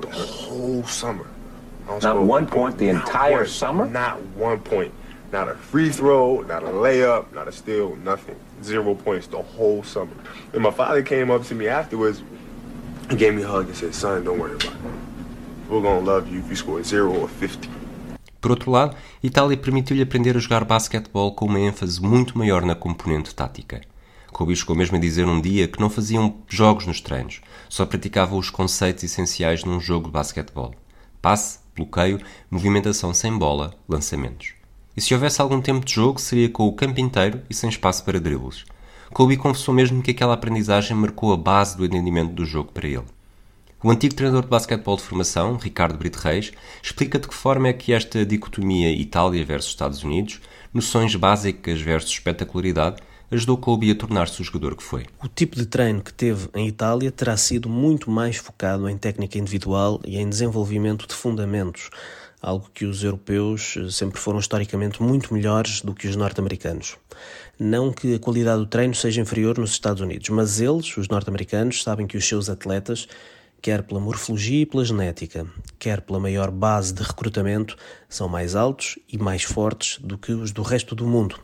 the 0.00 0.08
whole 0.08 0.84
summer. 0.84 1.26
Not 2.02 2.22
one 2.22 2.46
point 2.46 2.76
the 2.78 2.88
entire 2.88 3.46
summer? 3.46 3.86
Not 3.86 4.20
one 4.36 4.58
point. 4.60 4.92
Not 5.30 5.48
a 5.48 5.54
free 5.54 5.90
throw, 5.90 6.40
not 6.42 6.62
a 6.62 6.70
layup, 6.70 7.32
not 7.34 7.48
a 7.48 7.52
steal, 7.52 7.96
nothing. 7.96 8.36
Zero 8.62 8.94
points 8.94 9.26
the 9.26 9.42
whole 9.42 9.82
summer. 9.82 10.16
And 10.54 10.62
my 10.62 10.70
father 10.70 11.02
came 11.02 11.30
up 11.30 11.44
to 11.48 11.54
me 11.54 11.68
afterwards 11.68 12.22
and 13.10 13.18
gave 13.18 13.34
me 13.34 13.42
a 13.42 13.48
hug 13.48 13.66
and 13.66 13.76
said, 13.76 13.94
son, 13.94 14.24
don't 14.24 14.38
worry 14.38 14.54
about 14.54 14.72
it. 14.72 15.08
We're 15.68 15.82
to 15.82 16.00
love 16.00 16.32
you 16.32 16.40
if 16.40 16.48
you 16.48 16.56
score 16.56 16.82
zero 16.82 17.12
or 17.12 17.28
50. 17.28 17.68
Por 18.40 18.52
outro 18.52 18.70
lado, 18.70 18.96
Itália 19.22 19.56
permitiu-lhe 19.56 20.02
aprender 20.02 20.36
a 20.36 20.40
jogar 20.40 20.64
basquetebol 20.64 21.34
com 21.34 21.44
uma 21.44 21.58
ênfase 21.60 22.00
muito 22.00 22.38
maior 22.38 22.64
na 22.64 22.74
componente 22.74 23.34
tática. 23.34 23.82
Kobe 24.32 24.54
chegou 24.56 24.76
mesmo 24.76 24.96
a 24.96 25.00
dizer 25.00 25.26
um 25.26 25.40
dia 25.40 25.68
que 25.68 25.80
não 25.80 25.90
faziam 25.90 26.36
jogos 26.48 26.86
nos 26.86 27.00
treinos, 27.00 27.40
só 27.68 27.84
praticavam 27.84 28.38
os 28.38 28.48
conceitos 28.48 29.04
essenciais 29.04 29.64
num 29.64 29.80
jogo 29.80 30.06
de 30.06 30.12
basquetebol. 30.12 30.74
Passe, 31.20 31.58
bloqueio, 31.74 32.20
movimentação 32.50 33.12
sem 33.12 33.36
bola, 33.36 33.74
lançamentos. 33.88 34.57
E 34.98 35.00
se 35.00 35.14
houvesse 35.14 35.40
algum 35.40 35.60
tempo 35.60 35.86
de 35.86 35.94
jogo, 35.94 36.20
seria 36.20 36.48
com 36.48 36.66
o 36.66 36.72
campo 36.72 36.98
inteiro 36.98 37.40
e 37.48 37.54
sem 37.54 37.70
espaço 37.70 38.02
para 38.04 38.18
dribles. 38.18 38.64
Kobe 39.12 39.36
confessou 39.36 39.72
mesmo 39.72 40.02
que 40.02 40.10
aquela 40.10 40.34
aprendizagem 40.34 40.96
marcou 40.96 41.32
a 41.32 41.36
base 41.36 41.76
do 41.76 41.84
entendimento 41.84 42.32
do 42.32 42.44
jogo 42.44 42.72
para 42.72 42.88
ele. 42.88 43.04
O 43.80 43.92
antigo 43.92 44.16
treinador 44.16 44.42
de 44.42 44.48
basquetebol 44.48 44.96
de 44.96 45.04
formação, 45.04 45.56
Ricardo 45.56 45.96
Brito 45.96 46.18
Reis, 46.18 46.50
explica 46.82 47.16
de 47.16 47.28
que 47.28 47.34
forma 47.34 47.68
é 47.68 47.72
que 47.72 47.92
esta 47.92 48.26
dicotomia 48.26 48.90
Itália 48.90 49.44
versus 49.44 49.70
Estados 49.70 50.02
Unidos, 50.02 50.40
noções 50.74 51.14
básicas 51.14 51.80
versus 51.80 52.10
espetacularidade, 52.10 53.00
ajudou 53.30 53.56
Kobe 53.56 53.92
a 53.92 53.94
tornar-se 53.94 54.40
o 54.40 54.44
jogador 54.44 54.74
que 54.74 54.82
foi. 54.82 55.06
O 55.22 55.28
tipo 55.28 55.54
de 55.54 55.66
treino 55.66 56.02
que 56.02 56.12
teve 56.12 56.48
em 56.56 56.66
Itália 56.66 57.12
terá 57.12 57.36
sido 57.36 57.68
muito 57.68 58.10
mais 58.10 58.36
focado 58.36 58.88
em 58.88 58.98
técnica 58.98 59.38
individual 59.38 60.00
e 60.04 60.18
em 60.18 60.28
desenvolvimento 60.28 61.06
de 61.06 61.14
fundamentos, 61.14 61.88
algo 62.40 62.70
que 62.72 62.84
os 62.84 63.02
europeus 63.02 63.76
eh, 63.76 63.90
sempre 63.90 64.18
foram 64.18 64.38
historicamente 64.38 65.02
muito 65.02 65.34
melhores 65.34 65.80
do 65.80 65.94
que 65.94 66.06
os 66.06 66.16
norte-americanos. 66.16 66.96
Não 67.58 67.92
que 67.92 68.14
a 68.14 68.18
qualidade 68.18 68.60
do 68.60 68.66
treino 68.66 68.94
seja 68.94 69.20
inferior 69.20 69.58
nos 69.58 69.72
Estados 69.72 70.00
Unidos, 70.00 70.28
mas 70.28 70.60
eles, 70.60 70.96
os 70.96 71.08
norte-americanos, 71.08 71.82
sabem 71.82 72.06
que 72.06 72.16
os 72.16 72.26
seus 72.26 72.48
atletas 72.48 73.08
quer 73.60 73.82
pela 73.82 74.00
morfologia 74.00 74.62
e 74.62 74.66
pela 74.66 74.84
genética, 74.84 75.46
quer 75.78 76.00
pela 76.00 76.20
maior 76.20 76.50
base 76.50 76.92
de 76.92 77.02
recrutamento, 77.02 77.76
são 78.08 78.28
mais 78.28 78.54
altos 78.54 78.98
e 79.12 79.18
mais 79.18 79.42
fortes 79.42 79.98
do 80.00 80.16
que 80.16 80.32
os 80.32 80.52
do 80.52 80.62
resto 80.62 80.94
do 80.94 81.06
mundo. 81.06 81.38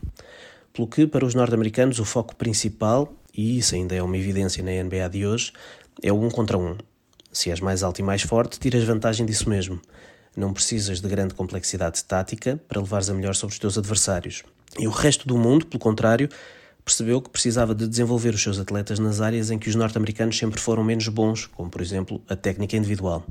Pelo 0.72 0.86
que, 0.86 1.06
para 1.06 1.24
os 1.24 1.34
norte-americanos, 1.34 1.98
o 1.98 2.04
foco 2.04 2.34
principal, 2.36 3.12
e 3.36 3.58
isso 3.58 3.74
ainda 3.74 3.94
é 3.94 4.02
uma 4.02 4.16
evidência 4.16 4.62
na 4.62 4.70
NBA 4.82 5.08
de 5.08 5.26
hoje, 5.26 5.52
é 6.02 6.12
o 6.12 6.20
um 6.20 6.30
contra 6.30 6.56
um. 6.56 6.76
Se 7.32 7.50
és 7.50 7.60
mais 7.60 7.82
alto 7.82 8.00
e 8.00 8.04
mais 8.04 8.22
forte, 8.22 8.60
tiras 8.60 8.84
vantagem 8.84 9.26
disso 9.26 9.48
mesmo. 9.48 9.80
Não 10.36 10.52
precisas 10.52 11.00
de 11.00 11.08
grande 11.08 11.34
complexidade 11.34 12.02
tática 12.04 12.60
para 12.68 12.80
levares 12.80 13.08
a 13.08 13.14
melhor 13.14 13.34
sobre 13.34 13.52
os 13.52 13.58
teus 13.58 13.78
adversários. 13.78 14.42
E 14.78 14.86
o 14.88 14.90
resto 14.90 15.28
do 15.28 15.38
mundo, 15.38 15.66
pelo 15.66 15.80
contrário, 15.80 16.28
percebeu 16.84 17.22
que 17.22 17.30
precisava 17.30 17.74
de 17.74 17.86
desenvolver 17.86 18.34
os 18.34 18.42
seus 18.42 18.58
atletas 18.58 18.98
nas 18.98 19.20
áreas 19.20 19.50
em 19.50 19.58
que 19.58 19.68
os 19.68 19.74
norte-americanos 19.74 20.36
sempre 20.36 20.60
foram 20.60 20.84
menos 20.84 21.08
bons, 21.08 21.46
como 21.46 21.70
por 21.70 21.80
exemplo 21.80 22.20
a 22.28 22.36
técnica 22.36 22.76
individual. 22.76 23.24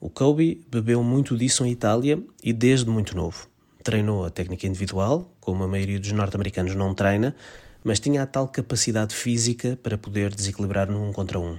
O 0.00 0.10
Kobe 0.10 0.60
bebeu 0.68 1.02
muito 1.02 1.36
disso 1.36 1.64
em 1.64 1.70
Itália 1.70 2.22
e 2.42 2.52
desde 2.52 2.90
muito 2.90 3.16
novo. 3.16 3.46
Treinou 3.82 4.24
a 4.24 4.30
técnica 4.30 4.66
individual, 4.66 5.32
como 5.40 5.62
a 5.62 5.68
maioria 5.68 5.98
dos 5.98 6.12
norte-americanos 6.12 6.74
não 6.74 6.92
treina, 6.92 7.34
mas 7.84 7.98
tinha 7.98 8.22
a 8.22 8.26
tal 8.26 8.48
capacidade 8.48 9.14
física 9.14 9.78
para 9.82 9.96
poder 9.96 10.34
desequilibrar 10.34 10.90
num 10.90 11.08
um 11.08 11.12
contra 11.12 11.38
um. 11.38 11.58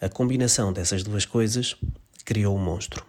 A 0.00 0.08
combinação 0.08 0.72
dessas 0.72 1.02
duas 1.02 1.24
coisas 1.24 1.76
criou 2.24 2.54
o 2.54 2.58
um 2.58 2.62
monstro. 2.62 3.04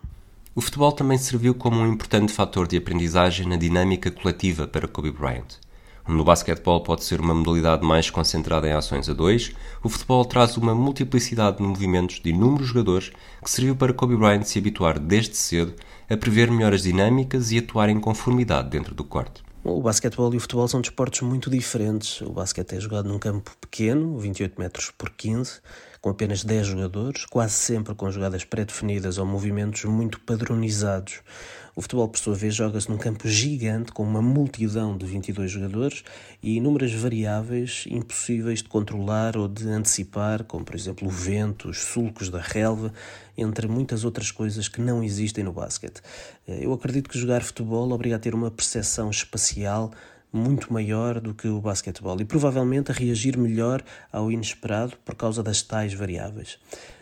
O 0.57 0.61
futebol 0.61 0.93
também 0.93 1.17
serviu 1.17 1.53
como 1.53 1.81
um 1.81 1.91
importante 1.91 2.31
fator 2.31 2.65
de 2.65 2.77
aprendizagem 2.77 3.45
na 3.45 3.57
dinâmica 3.57 4.09
coletiva 4.09 4.65
para 4.65 4.87
Kobe 4.87 5.11
Bryant. 5.11 5.59
No 6.07 6.23
basquetebol 6.23 6.81
pode 6.81 7.03
ser 7.03 7.19
uma 7.19 7.35
modalidade 7.35 7.85
mais 7.85 8.09
concentrada 8.09 8.65
em 8.65 8.71
ações 8.71 9.09
a 9.09 9.13
dois, 9.13 9.51
o 9.83 9.89
futebol 9.89 10.23
traz 10.23 10.55
uma 10.55 10.73
multiplicidade 10.73 11.57
de 11.57 11.63
movimentos 11.63 12.21
de 12.21 12.29
inúmeros 12.29 12.67
jogadores 12.67 13.11
que 13.43 13.51
serviu 13.51 13.75
para 13.75 13.91
Kobe 13.91 14.15
Bryant 14.15 14.43
se 14.43 14.57
habituar 14.57 14.97
desde 14.97 15.35
cedo 15.35 15.73
a 16.09 16.15
prever 16.15 16.49
melhores 16.49 16.83
dinâmicas 16.83 17.51
e 17.51 17.57
atuar 17.57 17.89
em 17.89 17.99
conformidade 17.99 18.69
dentro 18.69 18.95
do 18.95 19.03
corte. 19.03 19.43
O 19.61 19.81
basquetebol 19.81 20.31
e 20.31 20.37
o 20.37 20.39
futebol 20.39 20.67
são 20.67 20.79
desportos 20.79 21.21
muito 21.21 21.49
diferentes. 21.49 22.21
O 22.21 22.31
basquete 22.31 22.75
é 22.75 22.79
jogado 22.79 23.09
num 23.09 23.17
campo 23.17 23.51
pequeno, 23.59 24.15
28 24.19 24.61
metros 24.61 24.91
por 24.91 25.09
15, 25.09 25.59
com 26.05 26.11
apenas 26.11 26.43
10 26.43 26.67
jogadores, 26.67 27.25
quase 27.25 27.55
sempre 27.55 27.95
com 27.95 28.11
jogadas 28.11 28.43
pré-definidas 28.43 29.17
ou 29.17 29.25
movimentos 29.25 29.85
muito 29.85 30.19
padronizados. 30.19 31.21
O 31.75 31.81
futebol, 31.81 32.07
por 32.07 32.19
sua 32.19 32.35
vez, 32.35 32.53
joga-se 32.53 32.87
num 32.91 32.97
campo 32.99 33.27
gigante 33.27 33.91
com 33.91 34.03
uma 34.03 34.21
multidão 34.21 34.95
de 34.95 35.03
22 35.03 35.49
jogadores 35.49 36.03
e 36.43 36.57
inúmeras 36.57 36.93
variáveis 36.93 37.85
impossíveis 37.89 38.61
de 38.61 38.69
controlar 38.69 39.35
ou 39.35 39.47
de 39.47 39.67
antecipar, 39.67 40.43
como 40.43 40.63
por 40.63 40.75
exemplo 40.75 41.07
o 41.07 41.09
vento, 41.09 41.69
os 41.69 41.79
sulcos 41.79 42.29
da 42.29 42.39
relva, 42.39 42.93
entre 43.35 43.67
muitas 43.67 44.05
outras 44.05 44.29
coisas 44.29 44.67
que 44.67 44.79
não 44.79 45.03
existem 45.03 45.43
no 45.43 45.53
basquete. 45.53 46.01
Eu 46.47 46.71
acredito 46.71 47.09
que 47.09 47.17
jogar 47.17 47.41
futebol 47.41 47.91
obriga 47.91 48.17
a 48.17 48.19
ter 48.19 48.35
uma 48.35 48.51
percepção 48.51 49.09
espacial 49.09 49.89
muito 50.35 50.71
maior 50.71 51.19
do 51.19 51.33
que 51.33 51.47
o 51.47 51.61
basquetebol 51.61 52.19
e 52.19 52.25
provavelmente 52.25 52.91
a 52.91 52.93
reagir 52.93 53.37
melhor 53.37 53.81
ao 54.11 54.31
inesperado 54.31 54.97
por 55.05 55.15
causa 55.15 55.41
das 55.41 55.61
tais 55.61 55.93
variáveis. 55.93 56.59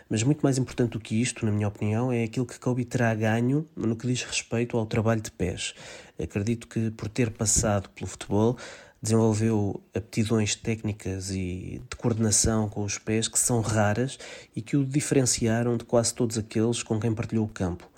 Mas 0.10 0.22
muito 0.22 0.42
mais 0.42 0.58
importante 0.58 0.92
do 0.92 1.00
que 1.00 1.20
isto, 1.20 1.46
na 1.46 1.52
minha 1.52 1.68
opinião, 1.68 2.12
é 2.12 2.24
aquilo 2.24 2.46
que 2.46 2.60
Kobe 2.60 2.86
terá 2.86 3.16
ganho 3.16 3.68
no 3.76 3.96
que 3.96 4.06
diz 4.06 4.22
respeito 4.24 4.78
ao 4.78 4.86
trabalho 4.86 5.22
de 5.22 5.32
pés. 5.32 5.74
Acredito 6.22 6.68
que 6.68 6.92
por 6.92 7.10
ter 7.10 7.32
passado 7.32 7.90
pelo 7.90 8.08
futebol, 8.08 8.56
desenvolveu 9.02 9.82
aptidões 9.94 10.56
técnicas 10.56 11.32
e 11.32 11.82
de 11.90 11.96
coordenação 11.98 12.70
com 12.70 12.84
os 12.84 12.98
pés 12.98 13.28
que 13.28 13.40
são 13.40 13.60
raras 13.60 14.20
e 14.56 14.62
que 14.62 14.78
o 14.78 14.86
diferenciaram 14.86 15.76
de 15.76 15.84
quase 15.84 16.14
todos 16.14 16.38
aqueles 16.38 16.84
com 16.84 17.00
quem 17.00 17.14
partilhou 17.14 17.46
o 17.46 17.50
campo. 17.50 17.90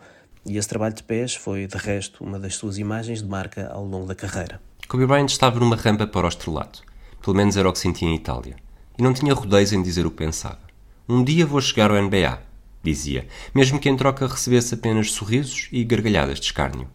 E 0.45 0.57
esse 0.57 0.67
trabalho 0.67 0.95
de 0.95 1.03
pés 1.03 1.35
foi, 1.35 1.67
de 1.67 1.77
resto, 1.77 2.23
uma 2.23 2.39
das 2.39 2.55
suas 2.55 2.77
imagens 2.77 3.21
de 3.21 3.27
marca 3.27 3.67
ao 3.67 3.83
longo 3.83 4.05
da 4.05 4.15
carreira. 4.15 4.61
Kobe 4.87 5.07
Bryant 5.07 5.25
estava 5.25 5.59
numa 5.59 5.75
rampa 5.75 6.05
para 6.05 6.27
o 6.27 6.29
estrelato. 6.29 6.83
Pelo 7.19 7.35
menos 7.35 7.57
era 7.57 7.67
o 7.67 7.73
que 7.73 7.79
sentia 7.79 8.07
em 8.07 8.15
Itália. 8.15 8.55
E 8.97 9.01
não 9.01 9.13
tinha 9.13 9.33
rodeios 9.33 9.73
em 9.73 9.81
dizer 9.81 10.05
o 10.05 10.11
que 10.11 10.17
pensava. 10.17 10.59
Um 11.09 11.23
dia 11.23 11.43
vou 11.43 11.59
chegar 11.59 11.89
ao 11.89 11.99
NBA, 11.99 12.39
dizia, 12.83 13.27
mesmo 13.53 13.79
que 13.79 13.89
em 13.89 13.97
troca 13.97 14.27
recebesse 14.27 14.75
apenas 14.75 15.11
sorrisos 15.11 15.69
e 15.71 15.83
gargalhadas 15.83 16.39
de 16.39 16.45
escárnio. 16.45 16.87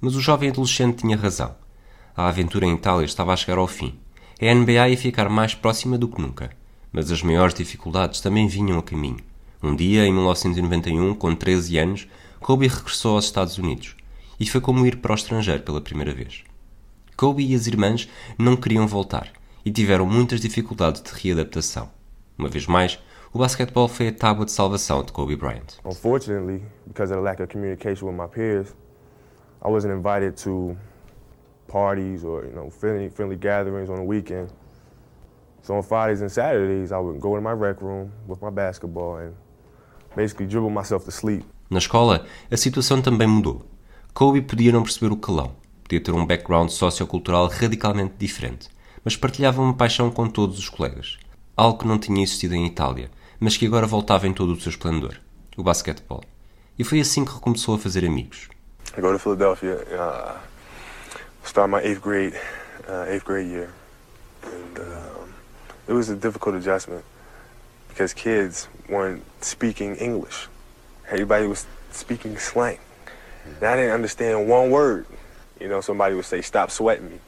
Mas 0.00 0.16
o 0.16 0.22
jovem 0.22 0.48
adolescente 0.48 1.00
tinha 1.00 1.18
razão. 1.18 1.54
A 2.16 2.28
aventura 2.28 2.64
em 2.64 2.74
Itália 2.74 3.04
estava 3.04 3.34
a 3.34 3.36
chegar 3.36 3.58
ao 3.58 3.68
fim. 3.68 3.94
A 4.40 4.54
NBA 4.54 4.88
ia 4.88 4.96
ficar 4.96 5.28
mais 5.28 5.54
próxima 5.54 5.98
do 5.98 6.08
que 6.08 6.22
nunca. 6.22 6.50
Mas 6.90 7.10
as 7.10 7.22
maiores 7.22 7.54
dificuldades 7.54 8.22
também 8.22 8.48
vinham 8.48 8.78
a 8.78 8.82
caminho. 8.82 9.18
Um 9.62 9.76
dia, 9.76 10.06
em 10.06 10.12
1991, 10.12 11.14
com 11.14 11.34
13 11.34 11.78
anos, 11.78 12.08
Kobe 12.40 12.68
regressou 12.68 13.16
aos 13.16 13.26
Estados 13.26 13.58
Unidos. 13.58 13.96
E 14.40 14.46
foi 14.46 14.62
como 14.62 14.86
ir 14.86 14.96
para 14.96 15.12
o 15.12 15.14
estrangeiro 15.14 15.62
pela 15.62 15.80
primeira 15.80 16.14
vez. 16.14 16.42
Kobe 17.16 17.46
e 17.46 17.54
as 17.54 17.66
irmãs 17.66 18.08
não 18.36 18.56
queriam 18.56 18.86
voltar 18.86 19.28
e 19.64 19.70
tiveram 19.70 20.04
muitas 20.04 20.40
dificuldades 20.40 21.00
de 21.00 21.10
readaptação. 21.12 21.88
Uma 22.36 22.48
vez 22.48 22.66
mais, 22.66 22.98
o 23.32 23.38
basquetebol 23.38 23.88
foi 23.88 24.08
a 24.08 24.12
tábua 24.12 24.44
de 24.44 24.52
salvação 24.52 25.02
de 25.02 25.12
Kobe 25.12 25.36
Bryant. 25.36 25.78
Unfortunately, 25.84 26.62
because 26.86 27.12
of 27.12 27.20
the 27.20 27.24
lack 27.24 27.40
of 27.40 27.50
communication 27.50 28.06
with 28.08 28.16
my 28.16 28.26
peers, 28.26 28.74
I 29.62 29.68
wasn't 29.68 29.92
invited 29.94 30.36
to 30.42 30.76
parties 31.68 32.24
or 32.24 32.44
you 32.44 32.52
know 32.52 32.70
friendly, 32.70 33.08
friendly 33.10 33.36
gatherings 33.36 33.88
on 33.88 33.96
the 33.96 34.04
weekend. 34.04 34.48
So 35.62 35.74
on 35.74 35.82
Fridays 35.82 36.20
and 36.20 36.30
Saturdays, 36.30 36.92
I 36.92 36.98
would 36.98 37.20
go 37.20 37.36
in 37.36 37.42
my 37.42 37.52
rec 37.52 37.80
room 37.80 38.10
with 38.26 38.42
my 38.42 38.50
basketball 38.50 39.16
and 39.16 39.34
basically 40.14 40.46
dribble 40.46 40.70
myself 40.70 41.04
to 41.04 41.10
sleep. 41.10 41.44
Na 41.70 41.78
escola, 41.78 42.26
a 42.50 42.56
situação 42.56 43.00
também 43.00 43.26
mudou. 43.26 43.62
Kobe 44.12 44.42
podia 44.42 44.72
não 44.72 44.82
perceber 44.82 45.12
o 45.12 45.16
calão, 45.16 45.52
podia 45.94 46.00
ter 46.00 46.12
um 46.12 46.26
background 46.26 46.70
sociocultural 46.70 47.46
radicalmente 47.46 48.14
diferente, 48.18 48.68
mas 49.04 49.16
partilhava 49.16 49.60
uma 49.60 49.74
paixão 49.74 50.10
com 50.10 50.28
todos 50.28 50.58
os 50.58 50.68
colegas. 50.68 51.18
Algo 51.56 51.78
que 51.78 51.86
não 51.86 51.98
tinha 51.98 52.22
existido 52.22 52.54
em 52.54 52.66
Itália, 52.66 53.10
mas 53.38 53.56
que 53.56 53.66
agora 53.66 53.86
voltava 53.86 54.26
em 54.26 54.32
todo 54.32 54.52
o 54.52 54.60
seu 54.60 54.70
esplendor: 54.70 55.14
o 55.56 55.62
basquetebol. 55.62 56.22
E 56.78 56.82
foi 56.82 57.00
assim 57.00 57.24
que 57.24 57.32
recomeçou 57.32 57.76
a 57.76 57.78
fazer 57.78 58.04
amigos. 58.04 58.48
I 58.96 59.00
go 59.00 59.12
to 59.12 59.18
Philadelphia, 59.18 59.76
uh, 59.92 60.38
start 61.44 61.70
my 61.70 61.78
eighth 61.78 62.00
grade, 62.00 62.36
uh, 62.88 63.10
eighth 63.12 63.24
grade 63.24 63.48
year, 63.48 63.70
and 64.42 64.80
um, 64.80 65.28
it 65.88 65.92
was 65.92 66.10
a 66.10 66.16
difficult 66.16 66.56
adjustment 66.56 67.04
because 67.88 68.12
kids 68.14 68.68
weren't 68.88 69.22
speaking 69.40 69.94
English. 69.96 70.48
Everybody 71.08 71.46
was 71.46 71.66
speaking 71.92 72.36
slang, 72.38 72.78
and 73.44 73.62
I 73.62 73.76
didn't 73.76 73.92
understand 73.92 74.48
one 74.48 74.70
word. 74.70 75.06
You 75.64 75.70
know, 75.70 75.80
somebody 75.80 76.14
would 76.14 76.26
say, 76.26 76.42
"Stop 76.42 76.70
sweating 76.70 77.08
me." 77.08 77.18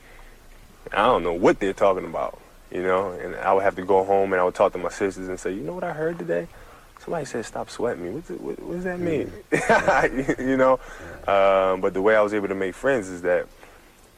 I 0.93 1.07
don't 1.07 1.23
know 1.23 1.33
what 1.33 1.59
they're 1.59 1.73
talking 1.73 2.05
about. 2.05 2.39
You 2.71 2.83
know, 2.83 3.13
and 3.13 3.35
I 3.37 3.55
would 3.55 3.63
have 3.63 3.77
to 3.77 3.83
go 3.83 4.05
home 4.05 4.35
and 4.35 4.41
I 4.43 4.45
would 4.45 4.55
talk 4.55 4.73
to 4.73 4.79
my 4.79 4.91
sisters 4.91 5.29
and 5.29 5.41
say, 5.41 5.53
"You 5.55 5.63
know 5.63 5.73
what 5.73 5.85
I 5.85 5.95
heard 5.95 6.19
today?" 6.19 6.47
Somebody 7.03 7.25
said, 7.25 7.47
"Stop 7.47 7.71
sweating 7.71 8.05
me." 8.05 8.11
What's 8.11 8.29
it, 8.29 8.39
what, 8.39 8.59
what, 8.61 8.75
does 8.75 8.85
that 8.85 9.01
mean? 9.01 9.33
you 10.51 10.59
know, 10.59 10.75
um, 11.27 11.81
but 11.81 11.95
the 11.95 12.03
way 12.03 12.15
I 12.15 12.21
was 12.21 12.35
able 12.35 12.49
to 12.49 12.55
make 12.55 12.75
friends 12.75 13.09
is 13.09 13.23
that 13.23 13.47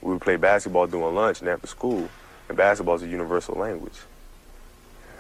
we 0.03 0.11
would 0.13 0.21
play 0.21 0.35
basketball 0.37 0.89
during 0.89 1.15
lunch 1.15 1.39
and 1.41 1.49
after 1.49 1.69
school, 1.69 2.09
and 2.49 2.57
basketball 2.59 2.97
is 2.97 3.05
a 3.05 3.07
universal 3.07 3.55
language. 3.55 4.01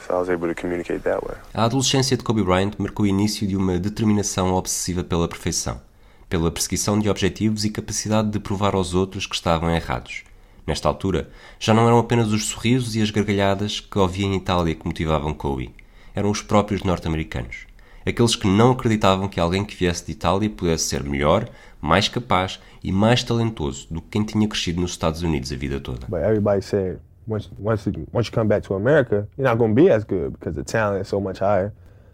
So 0.06 0.16
I 0.16 0.18
was 0.18 0.28
able 0.28 0.48
to 0.48 0.54
communicate 0.54 1.04
that 1.04 1.22
way. 1.22 1.36
A 1.54 1.64
adolescência 1.64 2.16
de 2.16 2.24
Kobe 2.24 2.42
Bryant 2.42 2.72
marcou 2.78 3.04
o 3.04 3.06
início 3.06 3.46
de 3.46 3.56
uma 3.56 3.78
determinação 3.78 4.54
obsessiva 4.54 5.04
pela 5.04 5.28
perfeição, 5.28 5.80
pela 6.28 6.50
perseguição 6.50 6.98
de 6.98 7.08
objetivos 7.08 7.64
e 7.64 7.70
capacidade 7.70 8.30
de 8.30 8.38
provar 8.38 8.74
aos 8.74 8.94
outros 8.94 9.26
que 9.26 9.34
estavam 9.34 9.70
errados. 9.70 10.24
Nesta 10.66 10.86
altura, 10.88 11.30
já 11.58 11.72
não 11.72 11.86
eram 11.86 11.98
apenas 11.98 12.30
os 12.30 12.44
sorrisos 12.44 12.94
e 12.94 13.00
as 13.00 13.10
gargalhadas 13.10 13.80
que 13.80 13.98
ouvia 13.98 14.26
em 14.26 14.36
Itália 14.36 14.74
que 14.74 14.86
motivavam 14.86 15.32
Kobe, 15.32 15.74
eram 16.14 16.30
os 16.30 16.42
próprios 16.42 16.82
norte-americanos. 16.82 17.66
Aqueles 18.04 18.36
que 18.36 18.46
não 18.46 18.72
acreditavam 18.72 19.28
que 19.28 19.40
alguém 19.40 19.64
que 19.64 19.74
viesse 19.74 20.04
de 20.04 20.12
Itália 20.12 20.50
pudesse 20.50 20.84
ser 20.84 21.02
melhor, 21.02 21.48
mais 21.80 22.08
capaz 22.08 22.60
e 22.82 22.92
mais 22.92 23.22
talentoso 23.22 23.86
do 23.90 24.00
que 24.00 24.10
quem 24.10 24.24
tinha 24.24 24.48
crescido 24.48 24.80
nos 24.80 24.90
Estados 24.90 25.22
Unidos 25.22 25.52
a 25.52 25.56
vida 25.56 25.80
toda. 25.80 26.06
But 26.06 26.20
everybody 26.20 26.62
said, 26.62 26.98
once, 27.26 27.50
once 27.58 27.86
you 27.86 28.32
come 28.32 28.48
back 28.48 28.66
to 28.66 28.74
America, 28.74 29.28
you're 29.36 29.48
not 29.48 29.58
going 29.58 29.74
to 29.74 29.82
be 29.82 29.90
as 29.90 30.04
good 30.04 30.32
because 30.32 30.54
the 30.54 30.64
talent 30.64 31.02
is 31.02 31.08
so 31.08 31.20
much 31.20 31.40
higher, 31.40 31.72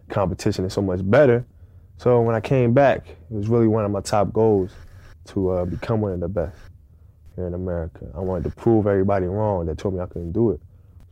competition 0.08 0.64
is 0.66 0.72
so 0.72 0.82
much 0.82 1.02
better. 1.02 1.44
So 1.98 2.20
when 2.20 2.34
I 2.34 2.40
came 2.40 2.72
back, 2.72 3.08
it 3.08 3.34
was 3.34 3.48
really 3.48 3.68
one 3.68 3.84
of 3.84 3.90
my 3.90 4.00
top 4.00 4.32
goals 4.32 4.70
to 5.26 5.50
uh, 5.50 5.64
become 5.64 6.00
one 6.00 6.12
of 6.12 6.20
the 6.20 6.28
best 6.28 6.58
here 7.36 7.46
in 7.46 7.54
America. 7.54 8.06
I 8.14 8.20
wanted 8.20 8.44
to 8.44 8.50
prove 8.50 8.86
everybody 8.86 9.26
wrong 9.26 9.66
that 9.66 9.78
told 9.78 9.94
me 9.94 10.00
I 10.00 10.06
couldn't 10.06 10.32
do 10.32 10.50
it. 10.50 10.60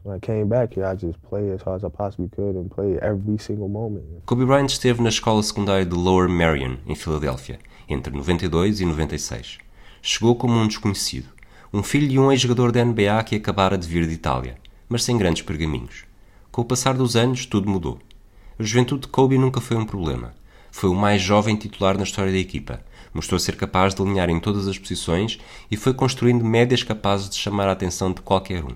When 0.05 0.17
I 0.17 0.19
came 0.19 0.49
back 0.49 0.75
here, 0.75 0.85
I 0.85 0.97
just 0.97 1.23
played 1.23 1.53
as 1.53 1.63
hard 1.63 1.77
as 1.77 1.85
I 1.85 1.89
possibly 1.89 2.29
could 2.29 2.57
and 2.57 2.69
played 2.69 2.99
every 2.99 3.39
single 3.39 3.69
moment. 3.69 4.05
Kobe 4.27 4.45
Bryant 4.45 4.71
esteve 4.71 5.01
na 5.01 5.09
escola 5.09 5.43
secundária 5.43 5.87
de 5.87 5.95
Lower 5.95 6.29
Merion, 6.29 6.79
em 6.87 6.97
Filadélfia, 6.97 7.61
entre 7.89 8.13
92 8.13 8.81
e 8.81 8.85
96. 8.85 9.59
Chegou 10.03 10.35
como 10.35 10.59
um 10.59 10.67
desconhecido, 10.67 11.29
um 11.73 11.85
filho 11.85 12.09
de 12.09 12.19
um 12.19 12.33
ex-jogador 12.33 12.73
da 12.73 12.85
NBA 12.85 13.23
que 13.25 13.37
acabara 13.37 13.79
de 13.79 13.87
vir 13.87 14.07
de 14.09 14.15
Itália, 14.15 14.57
mas 14.89 15.05
sem 15.05 15.17
grandes 15.17 15.43
pergaminhos. 15.43 16.05
Com 16.51 16.63
o 16.63 16.65
passar 16.65 16.95
dos 16.95 17.15
anos, 17.15 17.47
tudo 17.47 17.71
mudou. 17.71 17.99
A 18.59 18.63
juventude 18.65 19.03
de 19.03 19.09
Kobe 19.09 19.39
nunca 19.39 19.61
foi 19.61 19.77
um 19.77 19.87
problema. 19.87 20.35
Foi 20.73 20.89
o 20.89 20.95
mais 20.95 21.21
jovem 21.21 21.55
titular 21.55 21.97
na 21.97 22.03
história 22.03 22.33
da 22.33 22.39
equipa. 22.39 22.83
Mostrou 23.15 23.39
ser 23.39 23.57
capaz 23.57 23.95
de 23.95 24.01
alinhar 24.03 24.31
em 24.31 24.41
todas 24.41 24.67
as 24.67 24.79
posições 24.79 25.39
e 25.71 25.77
foi 25.77 25.93
construindo 25.93 26.43
médias 26.43 26.83
capazes 26.83 27.29
de 27.29 27.37
chamar 27.37 27.69
a 27.69 27.73
atenção 27.73 28.11
de 28.11 28.23
qualquer 28.23 28.65
um. 28.65 28.75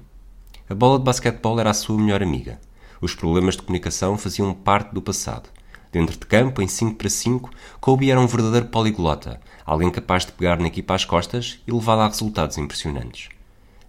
A 0.68 0.74
bola 0.74 0.98
de 0.98 1.04
basquetebol 1.04 1.58
era 1.58 1.70
a 1.70 1.74
sua 1.74 1.98
melhor 1.98 2.22
amiga. 2.22 2.60
Os 3.00 3.14
problemas 3.14 3.56
de 3.56 3.62
comunicação 3.62 4.16
faziam 4.18 4.52
parte 4.52 4.92
do 4.92 5.00
passado. 5.00 5.48
Dentro 5.90 6.18
de 6.18 6.26
campo, 6.26 6.60
em 6.60 6.68
5 6.68 6.96
para 6.96 7.08
5, 7.08 7.50
Kobe 7.80 8.10
era 8.10 8.20
um 8.20 8.26
verdadeiro 8.26 8.66
poliglota, 8.66 9.40
alguém 9.64 9.90
capaz 9.90 10.26
de 10.26 10.32
pegar 10.32 10.58
na 10.60 10.66
equipa 10.66 10.94
às 10.94 11.04
costas 11.06 11.58
e 11.66 11.72
levá-la 11.72 12.04
a 12.04 12.08
resultados 12.08 12.58
impressionantes. 12.58 13.30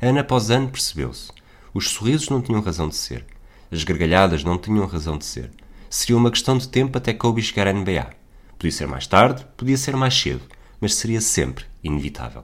Ano 0.02 0.20
após 0.20 0.50
ano 0.50 0.70
percebeu-se. 0.70 1.30
Os 1.74 1.90
sorrisos 1.90 2.30
não 2.30 2.42
tinham 2.42 2.62
razão 2.62 2.88
de 2.88 2.96
ser. 2.96 3.26
As 3.70 3.84
gargalhadas 3.84 4.46
não 4.46 4.58
tinham 4.58 4.86
razão 4.88 5.18
de 5.18 5.26
ser. 5.26 5.52
Seria 5.90 6.18
uma 6.18 6.32
questão 6.32 6.58
de 6.58 6.68
tempo 6.68 6.98
até 6.98 7.14
Kobe 7.14 7.42
chegar 7.42 7.68
à 7.68 7.74
NBA. 7.74 8.10
Podia 8.58 8.72
ser 8.72 8.88
mais 8.88 9.08
tarde, 9.08 9.46
podia 9.56 9.78
ser 9.78 9.96
mais 9.96 10.14
cedo, 10.14 10.42
mas 10.82 10.96
seria 10.96 11.22
sempre 11.22 11.66
inevitável. 11.84 12.44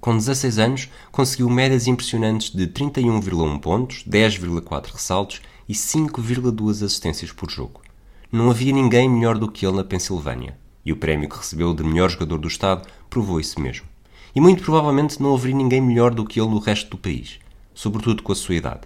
Com 0.00 0.16
16 0.16 0.58
anos, 0.58 0.88
conseguiu 1.10 1.48
médias 1.50 1.86
impressionantes 1.86 2.50
de 2.50 2.66
31,1 2.66 3.58
pontos, 3.58 4.04
10,4 4.08 4.92
ressaltos 4.92 5.40
e 5.68 5.72
5,2 5.72 6.84
assistências 6.84 7.32
por 7.32 7.50
jogo. 7.50 7.80
Não 8.30 8.50
havia 8.50 8.72
ninguém 8.72 9.08
melhor 9.08 9.38
do 9.38 9.50
que 9.50 9.66
ele 9.66 9.76
na 9.76 9.84
Pensilvânia, 9.84 10.56
e 10.84 10.92
o 10.92 10.96
prémio 10.96 11.28
que 11.28 11.36
recebeu 11.36 11.74
de 11.74 11.82
melhor 11.82 12.10
jogador 12.10 12.38
do 12.38 12.48
Estado 12.48 12.86
provou 13.10 13.40
isso 13.40 13.60
mesmo. 13.60 13.86
E 14.34 14.40
muito 14.40 14.62
provavelmente 14.62 15.20
não 15.20 15.34
haveria 15.34 15.56
ninguém 15.56 15.80
melhor 15.80 16.14
do 16.14 16.24
que 16.24 16.40
ele 16.40 16.50
no 16.50 16.58
resto 16.58 16.90
do 16.90 16.98
país, 16.98 17.40
sobretudo 17.74 18.22
com 18.22 18.32
a 18.32 18.36
sua 18.36 18.54
idade. 18.54 18.82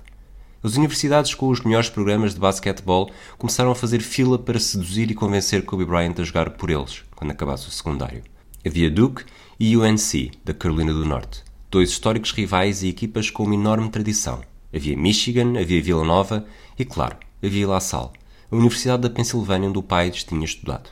As 0.65 0.77
universidades 0.77 1.35
com 1.35 1.49
os 1.49 1.61
melhores 1.61 1.91
programas 1.91 2.35
de 2.35 2.41
basquetebol 2.41 3.11
começaram 3.37 3.73
a 3.73 3.75
fazer 3.75 4.01
fila 4.01 4.39
para 4.39 4.61
seduzir 4.61 5.11
e 5.11 5.15
convencer 5.15 5.65
Kobe 5.65 5.85
Bryant 5.85 6.15
a 6.21 6.23
jogar 6.23 6.51
por 6.51 6.71
eles, 6.71 7.03
quando 7.17 7.33
acabasse 7.33 7.67
o 7.67 7.71
secundário. 7.73 8.23
Havia 8.65 8.89
Duke 8.89 9.25
e 9.59 9.77
UNC, 9.77 10.31
da 10.45 10.55
Carolina 10.55 10.93
do 10.93 11.05
Norte, 11.05 11.43
dois 11.69 11.91
históricos 11.91 12.31
rivais 12.31 12.85
e 12.85 12.89
equipas 12.89 13.29
com 13.29 13.43
uma 13.43 13.57
enorme 13.57 13.89
tradição. 13.89 14.41
Havia 14.73 14.97
Michigan, 14.97 15.61
havia 15.61 15.83
Villanova 15.83 16.47
e, 16.79 16.85
claro, 16.85 17.17
havia 17.43 17.67
La 17.67 17.81
Salle, 17.81 18.11
a 18.49 18.55
Universidade 18.55 19.03
da 19.03 19.11
Pensilvânia 19.11 19.69
onde 19.69 19.81
o 19.81 19.83
pai 19.83 20.13
tinha 20.13 20.45
estudado. 20.45 20.91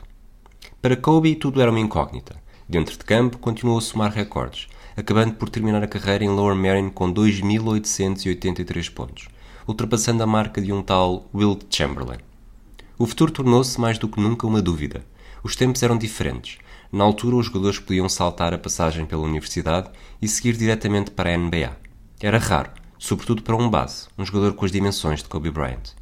Para 0.81 0.97
Kobe 0.97 1.33
tudo 1.35 1.61
era 1.61 1.71
uma 1.71 1.79
incógnita. 1.79 2.35
Dentro 2.67 2.97
de 2.97 3.05
campo 3.05 3.37
continuou 3.37 3.77
a 3.77 3.81
somar 3.81 4.11
recordes, 4.11 4.67
acabando 4.97 5.35
por 5.35 5.49
terminar 5.49 5.81
a 5.81 5.87
carreira 5.87 6.25
em 6.25 6.29
Lower 6.29 6.57
Merion 6.57 6.89
com 6.89 7.13
2.883 7.13 8.91
pontos 8.91 9.29
ultrapassando 9.67 10.23
a 10.23 10.27
marca 10.27 10.61
de 10.61 10.71
um 10.71 10.81
tal 10.81 11.29
Wilt 11.33 11.63
Chamberlain. 11.69 12.19
O 12.97 13.05
futuro 13.05 13.31
tornou-se 13.31 13.79
mais 13.79 13.97
do 13.97 14.07
que 14.07 14.19
nunca 14.19 14.45
uma 14.45 14.61
dúvida. 14.61 15.05
Os 15.43 15.55
tempos 15.55 15.81
eram 15.81 15.97
diferentes. 15.97 16.59
Na 16.91 17.03
altura, 17.03 17.35
os 17.35 17.47
jogadores 17.47 17.79
podiam 17.79 18.07
saltar 18.07 18.53
a 18.53 18.57
passagem 18.57 19.05
pela 19.05 19.23
universidade 19.23 19.89
e 20.21 20.27
seguir 20.27 20.57
diretamente 20.57 21.11
para 21.11 21.33
a 21.33 21.37
NBA. 21.37 21.75
Era 22.19 22.37
raro, 22.37 22.69
sobretudo 22.99 23.41
para 23.41 23.55
um 23.55 23.69
base, 23.69 24.07
um 24.17 24.25
jogador 24.25 24.53
com 24.53 24.65
as 24.65 24.71
dimensões 24.71 25.23
de 25.23 25.29
Kobe 25.29 25.49
Bryant. 25.49 25.93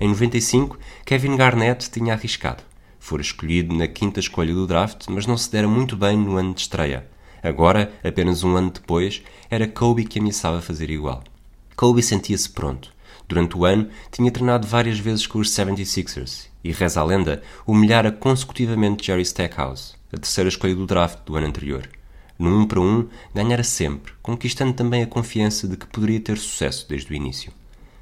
Em 0.00 0.08
95, 0.08 0.78
Kevin 1.04 1.36
Garnett 1.36 1.90
tinha 1.90 2.14
arriscado. 2.14 2.62
Fora 2.98 3.22
escolhido 3.22 3.74
na 3.74 3.86
quinta 3.86 4.20
escolha 4.20 4.52
do 4.52 4.66
draft, 4.66 5.06
mas 5.08 5.26
não 5.26 5.36
se 5.36 5.50
dera 5.50 5.68
muito 5.68 5.96
bem 5.96 6.16
no 6.16 6.36
ano 6.36 6.54
de 6.54 6.62
estreia. 6.62 7.08
Agora, 7.42 7.92
apenas 8.02 8.42
um 8.42 8.56
ano 8.56 8.70
depois, 8.70 9.22
era 9.48 9.68
Kobe 9.68 10.04
que 10.04 10.18
ameaçava 10.18 10.60
fazer 10.60 10.90
igual. 10.90 11.22
Kobe 11.76 12.02
sentia-se 12.02 12.50
pronto. 12.50 12.92
Durante 13.28 13.58
o 13.58 13.66
ano, 13.66 13.90
tinha 14.10 14.30
treinado 14.30 14.66
várias 14.66 14.98
vezes 14.98 15.26
com 15.26 15.38
os 15.38 15.50
76ers 15.50 16.46
e, 16.64 16.72
reza 16.72 17.00
a 17.00 17.04
lenda, 17.04 17.42
humilhara 17.66 18.10
consecutivamente 18.10 19.06
Jerry 19.06 19.20
Stackhouse, 19.20 19.96
a 20.10 20.16
terceira 20.16 20.48
escolha 20.48 20.74
do 20.74 20.86
draft 20.86 21.18
do 21.26 21.36
ano 21.36 21.46
anterior. 21.46 21.86
No 22.38 22.48
1 22.50 22.60
um 22.60 22.66
para 22.66 22.80
1, 22.80 22.84
um, 22.84 23.08
ganhara 23.34 23.62
sempre, 23.62 24.14
conquistando 24.22 24.72
também 24.72 25.02
a 25.02 25.06
confiança 25.06 25.68
de 25.68 25.76
que 25.76 25.86
poderia 25.86 26.20
ter 26.20 26.38
sucesso 26.38 26.88
desde 26.88 27.12
o 27.12 27.14
início. 27.14 27.52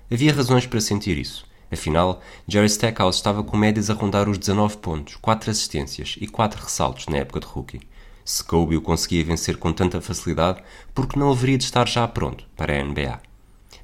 Havia 0.08 0.32
razões 0.32 0.64
para 0.64 0.80
sentir 0.80 1.18
isso. 1.18 1.44
Afinal, 1.72 2.22
Jerry 2.46 2.66
Stackhouse 2.66 3.16
estava 3.16 3.42
com 3.42 3.56
médias 3.56 3.90
a 3.90 3.94
rondar 3.94 4.28
os 4.28 4.38
19 4.38 4.76
pontos, 4.76 5.16
4 5.16 5.50
assistências 5.50 6.16
e 6.20 6.28
4 6.28 6.62
ressaltos 6.62 7.08
na 7.08 7.16
época 7.16 7.40
de 7.40 7.46
rookie. 7.46 7.80
Se 8.24 8.44
Kobe 8.44 8.76
o 8.76 8.82
conseguia 8.82 9.24
vencer 9.24 9.56
com 9.56 9.72
tanta 9.72 10.00
facilidade, 10.00 10.62
porque 10.94 11.18
não 11.18 11.32
haveria 11.32 11.58
de 11.58 11.64
estar 11.64 11.88
já 11.88 12.06
pronto 12.06 12.44
para 12.56 12.78
a 12.78 12.84
NBA? 12.84 13.20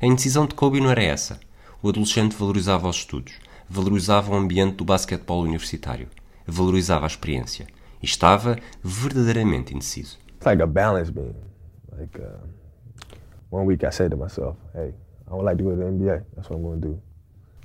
A 0.02 0.06
indecisão 0.06 0.46
de 0.46 0.54
Kobe 0.56 0.80
não 0.80 0.90
era 0.90 1.00
essa. 1.00 1.38
O 1.80 1.88
adolescente 1.88 2.34
valorizava 2.34 2.88
os 2.88 2.96
estudos, 2.96 3.34
valorizava 3.70 4.32
o 4.32 4.34
ambiente 4.34 4.74
do 4.74 4.84
basquetebol 4.84 5.42
universitário, 5.42 6.08
valorizava 6.44 7.06
a 7.06 7.06
experiência 7.06 7.68
e 8.02 8.04
estava 8.04 8.56
verdadeiramente 8.82 9.72
indeciso. 9.72 10.18
It's 10.34 10.44
like 10.44 10.60
a 10.60 10.66
balance 10.66 11.12
beam. 11.12 11.36
Like 11.96 12.18
uh, 12.18 12.40
one 13.50 13.64
week 13.64 13.86
I 13.86 13.92
said 13.92 14.10
to 14.10 14.16
myself, 14.16 14.56
"Hey, 14.74 14.92
I 15.28 15.34
would 15.34 15.44
like 15.44 15.58
to 15.58 15.62
go 15.62 15.70
to 15.70 15.76
the 15.76 15.84
NBA. 15.84 16.24
That's 16.34 16.50
what 16.50 16.56
I'm 16.56 16.64
going 16.64 16.80
to 16.80 16.88
do." 16.88 17.02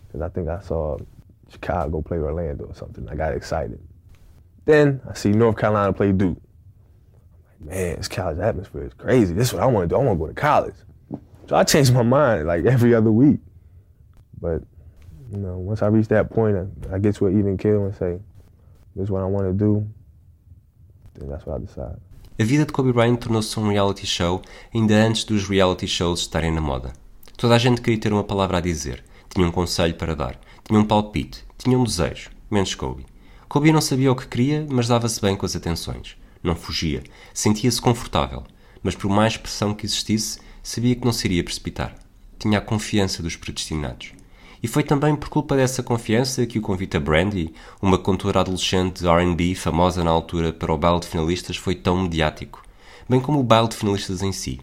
Because 0.05 0.21
I 0.21 0.29
think 0.29 0.47
I 0.47 0.59
saw 0.61 0.99
Chicago 1.49 2.03
play 2.03 2.19
Orlando 2.19 2.65
or 2.65 2.75
something. 2.75 3.09
I 3.09 3.15
got 3.15 3.33
excited. 3.33 3.79
Then 4.63 5.01
I 5.09 5.15
see 5.15 5.31
North 5.31 5.57
Carolina 5.57 5.91
play 5.91 6.11
Duke. 6.11 6.37
I'm 7.59 7.65
like, 7.65 7.75
man, 7.77 7.95
this 7.95 8.07
college 8.07 8.37
atmosphere 8.37 8.83
is 8.83 8.93
crazy. 8.93 9.33
This 9.33 9.47
is 9.47 9.53
what 9.55 9.63
I 9.63 9.65
want 9.65 9.89
to 9.89 9.95
do. 9.95 9.99
I 9.99 10.05
want 10.05 10.19
to 10.19 10.23
go 10.23 10.27
to 10.27 10.35
college. 10.35 10.75
So 11.47 11.55
I 11.55 11.63
changed 11.63 11.93
my 11.93 12.03
mind 12.03 12.45
like 12.45 12.65
every 12.65 12.93
other 12.93 13.11
week. 13.11 13.39
But, 14.39 14.61
you 15.31 15.37
know, 15.37 15.57
once 15.57 15.81
I 15.81 15.87
reach 15.87 16.07
that 16.09 16.29
point, 16.29 16.57
I, 16.91 16.99
get 16.99 17.15
to 17.15 17.27
an 17.27 17.39
even 17.39 17.57
kill 17.57 17.85
and 17.85 17.95
say, 17.95 18.19
this 18.95 19.05
is 19.05 19.11
what 19.11 19.21
I 19.21 19.25
want 19.25 19.47
to 19.47 19.53
do, 19.53 19.87
then 21.15 21.29
that's 21.29 21.45
what 21.45 21.55
I 21.55 21.65
decide. 21.65 21.97
A 22.39 22.43
vida 22.43 22.65
de 22.65 22.71
Kobe 22.71 22.93
Bryant 22.93 23.17
tornou-se 23.17 23.59
um 23.59 23.67
reality 23.67 24.05
show 24.05 24.41
ainda 24.73 24.93
antes 24.93 25.23
dos 25.23 25.47
reality 25.47 25.87
shows 25.87 26.19
estarem 26.19 26.51
na 26.51 26.61
moda. 26.61 26.93
Toda 27.35 27.55
a 27.55 27.57
gente 27.57 27.81
queria 27.81 27.99
ter 27.99 28.13
uma 28.13 28.23
palavra 28.23 28.57
a 28.57 28.61
dizer, 28.61 29.03
tinha 29.29 29.47
um 29.47 29.51
conselho 29.51 29.95
para 29.95 30.15
dar, 30.15 30.39
tinha 30.63 30.79
um 30.79 30.85
palpite, 30.85 31.43
tinha 31.57 31.79
um 31.79 31.83
desejo, 31.83 32.29
menos 32.51 32.75
Kobe. 32.75 33.05
Kobe 33.49 33.71
não 33.71 33.81
sabia 33.81 34.11
o 34.11 34.15
que 34.15 34.27
queria, 34.27 34.67
mas 34.69 34.87
dava-se 34.87 35.19
bem 35.19 35.35
com 35.35 35.47
as 35.47 35.55
atenções. 35.55 36.15
Não 36.43 36.55
fugia, 36.55 37.01
sentia-se 37.33 37.81
confortável, 37.81 38.43
mas 38.83 38.95
por 38.95 39.09
mais 39.09 39.35
pressão 39.35 39.73
que 39.73 39.87
existisse, 39.87 40.39
sabia 40.67 40.95
que 40.95 41.05
não 41.05 41.13
se 41.13 41.25
iria 41.25 41.43
precipitar. 41.45 41.95
Tinha 42.37 42.57
a 42.57 42.61
confiança 42.61 43.23
dos 43.23 43.37
predestinados. 43.37 44.11
E 44.61 44.67
foi 44.67 44.83
também 44.83 45.15
por 45.15 45.29
culpa 45.29 45.55
dessa 45.55 45.81
confiança 45.81 46.45
que 46.45 46.59
o 46.59 46.61
convite 46.61 46.97
a 46.97 46.99
Brandy, 46.99 47.53
uma 47.81 47.97
cantora 47.97 48.41
adolescente 48.41 48.99
de 48.99 49.07
R&B 49.07 49.55
famosa 49.55 50.03
na 50.03 50.11
altura 50.11 50.51
para 50.51 50.73
o 50.73 50.77
baile 50.77 50.99
de 50.99 51.07
finalistas, 51.07 51.55
foi 51.55 51.73
tão 51.73 52.01
mediático, 52.01 52.63
bem 53.07 53.21
como 53.21 53.39
o 53.39 53.43
baile 53.43 53.69
de 53.69 53.77
finalistas 53.77 54.21
em 54.21 54.33
si. 54.33 54.59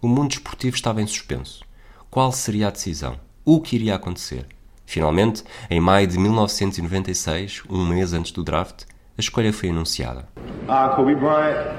O 0.00 0.08
mundo 0.08 0.32
esportivo 0.32 0.76
estava 0.76 1.02
em 1.02 1.06
suspenso. 1.06 1.62
Qual 2.10 2.32
seria 2.32 2.68
a 2.68 2.70
decisão? 2.70 3.20
O 3.44 3.60
que 3.60 3.76
iria 3.76 3.96
acontecer? 3.96 4.46
Finalmente, 4.86 5.44
em 5.68 5.78
maio 5.78 6.06
de 6.06 6.18
1996, 6.18 7.64
um 7.68 7.84
mês 7.86 8.14
antes 8.14 8.32
do 8.32 8.42
draft, 8.42 8.84
a 9.18 9.20
escolha 9.20 9.52
foi 9.52 9.68
anunciada. 9.68 10.26
Uh, 10.66 10.96
Kobe 10.96 11.14
Bryant 11.16 11.76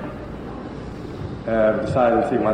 have 1.47 1.84
decided 1.84 2.21
to 2.21 2.30
take 2.30 2.43
my 2.43 2.54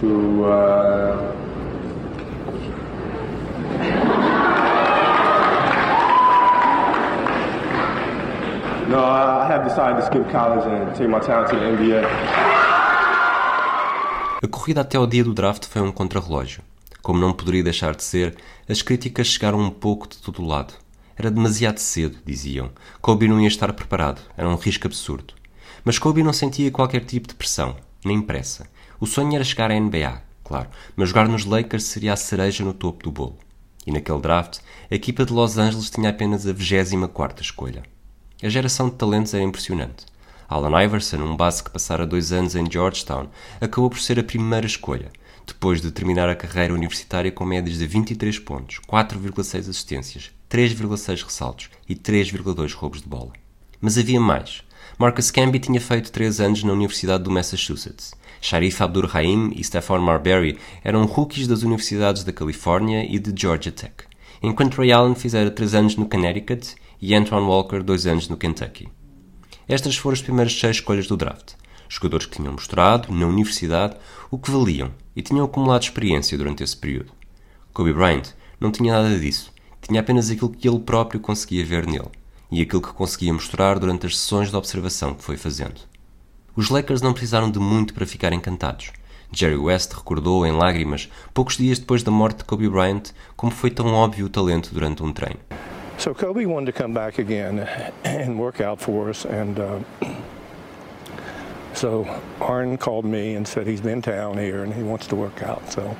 to 0.00 0.44
uh, 0.44 1.32
No, 8.88 8.98
I 8.98 9.46
have 9.48 9.64
decided 9.64 9.96
to 10.00 10.06
skip 10.06 10.30
college 10.30 10.66
and 10.66 10.94
take 10.94 11.08
my 11.08 11.18
talent 11.18 11.48
to 11.50 11.56
the 11.56 11.64
NBA. 11.64 12.02
A 14.42 14.48
corrida 14.48 14.82
até 14.82 14.98
ao 14.98 15.06
dia 15.06 15.24
do 15.24 15.32
draft 15.32 15.66
foi 15.66 15.80
um 15.80 15.90
contrarrelógio. 15.90 16.62
Como 17.00 17.18
não 17.18 17.32
poderia 17.32 17.64
deixar 17.64 17.94
de 17.94 18.02
ser, 18.02 18.36
as 18.68 18.82
críticas 18.82 19.28
chegaram 19.28 19.58
um 19.58 19.70
pouco 19.70 20.06
de 20.08 20.18
todo 20.18 20.44
lado. 20.44 20.74
Era 21.16 21.30
demasiado 21.30 21.78
cedo, 21.78 22.18
diziam. 22.24 22.70
Kobe 23.00 23.28
não 23.28 23.40
ia 23.40 23.48
estar 23.48 23.72
preparado. 23.72 24.20
Era 24.36 24.48
um 24.48 24.56
risco 24.56 24.86
absurdo. 24.86 25.32
Mas 25.84 25.98
Kobe 25.98 26.22
não 26.22 26.32
sentia 26.32 26.70
qualquer 26.70 27.04
tipo 27.04 27.28
de 27.28 27.34
pressão, 27.34 27.76
nem 28.04 28.20
pressa. 28.20 28.66
O 29.02 29.06
sonho 29.06 29.34
era 29.34 29.42
chegar 29.42 29.68
à 29.68 29.74
NBA, 29.74 30.22
claro, 30.44 30.68
mas 30.94 31.08
jogar 31.08 31.26
nos 31.26 31.44
Lakers 31.44 31.82
seria 31.86 32.12
a 32.12 32.16
cereja 32.16 32.64
no 32.64 32.72
topo 32.72 33.02
do 33.02 33.10
bolo. 33.10 33.36
E 33.84 33.90
naquele 33.90 34.20
draft, 34.20 34.60
a 34.88 34.94
equipa 34.94 35.24
de 35.24 35.32
Los 35.32 35.58
Angeles 35.58 35.90
tinha 35.90 36.08
apenas 36.08 36.46
a 36.46 36.52
24 36.52 37.42
escolha. 37.42 37.82
A 38.40 38.48
geração 38.48 38.88
de 38.88 38.94
talentos 38.94 39.34
era 39.34 39.42
impressionante. 39.42 40.06
Alan 40.48 40.84
Iverson, 40.84 41.16
um 41.16 41.36
base 41.36 41.64
que 41.64 41.70
passara 41.72 42.06
dois 42.06 42.30
anos 42.30 42.54
em 42.54 42.70
Georgetown, 42.70 43.26
acabou 43.60 43.90
por 43.90 43.98
ser 43.98 44.20
a 44.20 44.22
primeira 44.22 44.66
escolha, 44.66 45.10
depois 45.44 45.80
de 45.80 45.90
terminar 45.90 46.28
a 46.28 46.36
carreira 46.36 46.72
universitária 46.72 47.32
com 47.32 47.44
médias 47.44 47.78
de 47.78 47.86
23 47.88 48.38
pontos, 48.38 48.78
4,6 48.88 49.68
assistências, 49.68 50.30
3,6 50.48 51.24
ressaltos 51.24 51.70
e 51.88 51.96
3,2 51.96 52.72
roubos 52.72 53.02
de 53.02 53.08
bola. 53.08 53.32
Mas 53.80 53.98
havia 53.98 54.20
mais. 54.20 54.62
Marcus 55.02 55.32
Camby 55.32 55.58
tinha 55.58 55.80
feito 55.80 56.12
3 56.12 56.40
anos 56.40 56.62
na 56.62 56.72
Universidade 56.72 57.24
do 57.24 57.30
Massachusetts 57.32 58.14
Sharif 58.40 58.80
Abdur-Rahim 58.80 59.50
e 59.56 59.64
Stephon 59.64 59.98
Marbury 59.98 60.60
eram 60.84 61.06
rookies 61.06 61.48
das 61.48 61.64
universidades 61.64 62.22
da 62.22 62.32
Califórnia 62.32 63.04
e 63.04 63.18
de 63.18 63.34
Georgia 63.36 63.72
Tech, 63.72 63.94
enquanto 64.40 64.76
Ray 64.76 64.92
Allen 64.92 65.16
fizera 65.16 65.50
3 65.50 65.74
anos 65.74 65.96
no 65.96 66.08
Connecticut 66.08 66.76
e 67.00 67.16
Antoine 67.16 67.44
Walker 67.44 67.82
2 67.82 68.06
anos 68.06 68.28
no 68.28 68.36
Kentucky. 68.36 68.90
Estas 69.66 69.96
foram 69.96 70.14
as 70.14 70.22
primeiras 70.22 70.56
seis 70.56 70.76
escolhas 70.76 71.08
do 71.08 71.16
draft, 71.16 71.54
jogadores 71.88 72.26
que 72.26 72.36
tinham 72.36 72.52
mostrado, 72.52 73.12
na 73.12 73.26
universidade, 73.26 73.96
o 74.30 74.38
que 74.38 74.52
valiam 74.52 74.92
e 75.16 75.20
tinham 75.20 75.44
acumulado 75.44 75.82
experiência 75.82 76.38
durante 76.38 76.62
esse 76.62 76.76
período. 76.76 77.10
Kobe 77.72 77.92
Bryant 77.92 78.28
não 78.60 78.70
tinha 78.70 78.92
nada 78.92 79.18
disso. 79.18 79.52
Tinha 79.80 79.98
apenas 79.98 80.30
aquilo 80.30 80.50
que 80.50 80.68
ele 80.68 80.78
próprio 80.78 81.18
conseguia 81.18 81.64
ver 81.64 81.88
nele 81.88 82.21
e 82.52 82.60
aquilo 82.60 82.82
que 82.82 82.92
conseguia 82.92 83.32
mostrar 83.32 83.78
durante 83.78 84.06
as 84.06 84.18
sessões 84.18 84.50
de 84.50 84.56
observação 84.56 85.14
que 85.14 85.24
foi 85.24 85.38
fazendo. 85.38 85.80
Os 86.54 86.68
Lakers 86.68 87.00
não 87.00 87.14
precisaram 87.14 87.50
de 87.50 87.58
muito 87.58 87.94
para 87.94 88.04
ficar 88.04 88.30
encantados. 88.34 88.92
Jerry 89.32 89.56
West 89.56 89.94
recordou 89.94 90.46
em 90.46 90.52
lágrimas, 90.52 91.10
poucos 91.32 91.56
dias 91.56 91.78
depois 91.78 92.02
da 92.02 92.10
morte 92.10 92.38
de 92.38 92.44
Kobe 92.44 92.68
Bryant, 92.68 93.12
como 93.34 93.50
foi 93.50 93.70
tão 93.70 93.94
óbvio 93.94 94.26
o 94.26 94.28
talento 94.28 94.74
durante 94.74 95.02
um 95.02 95.10
treino. 95.14 95.40
So 95.96 96.14
Kobe 96.14 96.44
wanted 96.44 96.72
to 96.72 96.78
come 96.78 96.92
back 96.92 97.18
again 97.18 97.66
and 98.04 98.36
work 98.36 98.62
out 98.62 98.82
for 98.82 99.08
us 99.08 99.24
and 99.24 99.58
uh, 99.58 99.80
so 101.72 102.06
Arn 102.38 102.76
called 102.76 103.06
me 103.06 103.34
and 103.34 103.46
said 103.46 103.66
he's 103.66 103.80
been 103.80 104.02
town 104.02 104.36
here 104.36 104.62
and 104.62 104.74
he 104.74 104.82
wants 104.82 105.06
to 105.06 105.16
work 105.16 105.42
out. 105.42 105.62
So 105.72 105.96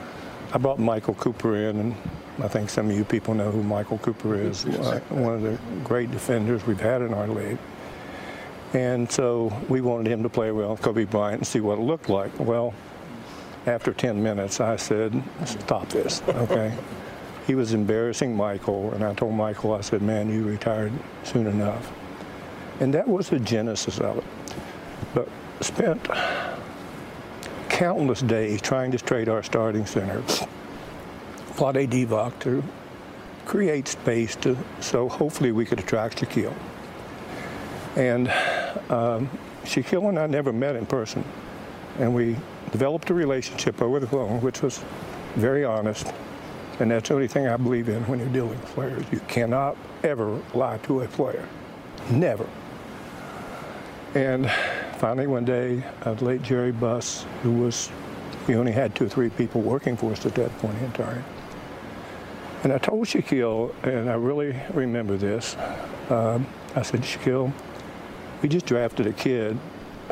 I 0.53 0.59
brought 0.59 0.79
Michael 0.79 1.15
Cooper 1.15 1.57
in 1.57 1.79
and 1.79 1.95
I 2.41 2.49
think 2.49 2.71
some 2.71 2.91
of 2.91 2.97
you 2.97 3.05
people 3.05 3.35
know 3.35 3.51
who 3.51 3.63
Michael 3.63 3.99
Cooper 3.99 4.35
is, 4.35 4.65
uh, 4.65 5.01
one 5.11 5.35
of 5.35 5.43
the 5.43 5.59
great 5.85 6.11
defenders 6.11 6.67
we've 6.67 6.81
had 6.81 7.03
in 7.03 7.13
our 7.13 7.29
league. 7.29 7.59
And 8.73 9.11
so 9.11 9.53
we 9.69 9.83
wanted 9.83 10.11
him 10.11 10.23
to 10.23 10.31
play 10.31 10.51
well 10.51 10.77
Kobe 10.77 11.05
Bryant 11.05 11.41
and 11.41 11.47
see 11.47 11.61
what 11.61 11.79
it 11.79 11.83
looked 11.83 12.09
like. 12.09 12.31
Well, 12.41 12.73
after 13.67 13.93
10 13.93 14.23
minutes, 14.23 14.61
I 14.61 14.77
said, 14.77 15.23
stop 15.45 15.89
this, 15.91 16.23
okay? 16.29 16.75
he 17.47 17.55
was 17.55 17.75
embarrassing 17.75 18.35
Michael, 18.35 18.93
and 18.93 19.05
I 19.05 19.15
told 19.15 19.35
Michael, 19.35 19.75
I 19.75 19.83
said, 19.83 20.01
man, 20.03 20.31
you 20.31 20.45
retired 20.45 20.93
soon 21.23 21.47
enough. 21.47 21.93
And 22.81 22.95
that 22.95 23.07
was 23.07 23.29
the 23.29 23.39
genesis 23.39 23.99
of 23.99 24.19
it. 24.19 24.25
But 25.15 25.29
spent 25.61 26.09
countless 27.69 28.23
days 28.23 28.61
trying 28.63 28.91
to 28.93 28.99
trade 28.99 29.29
our 29.29 29.43
starting 29.43 29.87
center, 29.87 30.23
Vlade 31.55 31.89
Divac, 31.89 32.39
to 32.41 32.63
create 33.45 33.89
space 33.89 34.37
to 34.37 34.57
so 34.81 35.09
hopefully 35.09 35.53
we 35.53 35.65
could 35.65 35.79
attract 35.79 36.21
Shaquille. 36.21 36.55
And 37.97 38.29
um, 38.91 39.29
Shaquille 39.65 40.09
and 40.09 40.19
I 40.19 40.27
never 40.27 40.53
met 40.53 40.77
in 40.77 40.87
person, 40.87 41.25
and 41.99 42.15
we 42.15 42.37
developed 42.71 43.11
a 43.11 43.15
relationship 43.15 43.83
over 43.83 44.01
the 44.01 44.07
phone, 44.07 44.41
which 44.41 44.63
was 44.63 44.83
very 45.37 45.65
honest. 45.65 46.13
And 46.81 46.91
that's 46.91 47.09
the 47.09 47.15
only 47.15 47.29
thing 47.29 47.47
I 47.47 47.57
believe 47.57 47.89
in 47.89 48.03
when 48.09 48.19
you're 48.19 48.29
dealing 48.29 48.51
with 48.51 48.65
players. 48.67 49.05
You 49.13 49.21
cannot 49.29 49.77
ever 50.03 50.41
lie 50.55 50.79
to 50.85 51.03
a 51.03 51.09
player. 51.09 51.47
Never. 52.11 52.49
And 54.15 54.51
finally, 54.99 55.27
one 55.27 55.45
day, 55.45 55.85
uh, 56.05 56.13
late 56.13 56.43
Jerry 56.43 56.73
Buss, 56.73 57.25
who 57.43 57.53
was, 57.53 57.91
we 58.49 58.57
only 58.57 58.73
had 58.73 58.95
two 58.95 59.05
or 59.05 59.09
three 59.09 59.31
people 59.31 59.61
working 59.61 59.97
for 59.97 60.13
us 60.13 60.25
at 60.27 60.35
that 60.35 60.57
point 60.59 60.81
in 60.83 60.91
time. 60.93 61.25
And 62.63 62.73
I 62.73 62.79
told 62.79 63.07
Shaquille, 63.07 63.75
and 63.83 64.09
I 64.09 64.15
really 64.15 64.55
remember 64.73 65.17
this, 65.17 65.57
um, 66.11 66.47
I 66.77 66.83
said, 66.83 67.01
Shaquille, 67.01 67.53
we 68.41 68.49
just 68.49 68.67
drafted 68.67 69.07
a 69.07 69.13
kid 69.13 69.59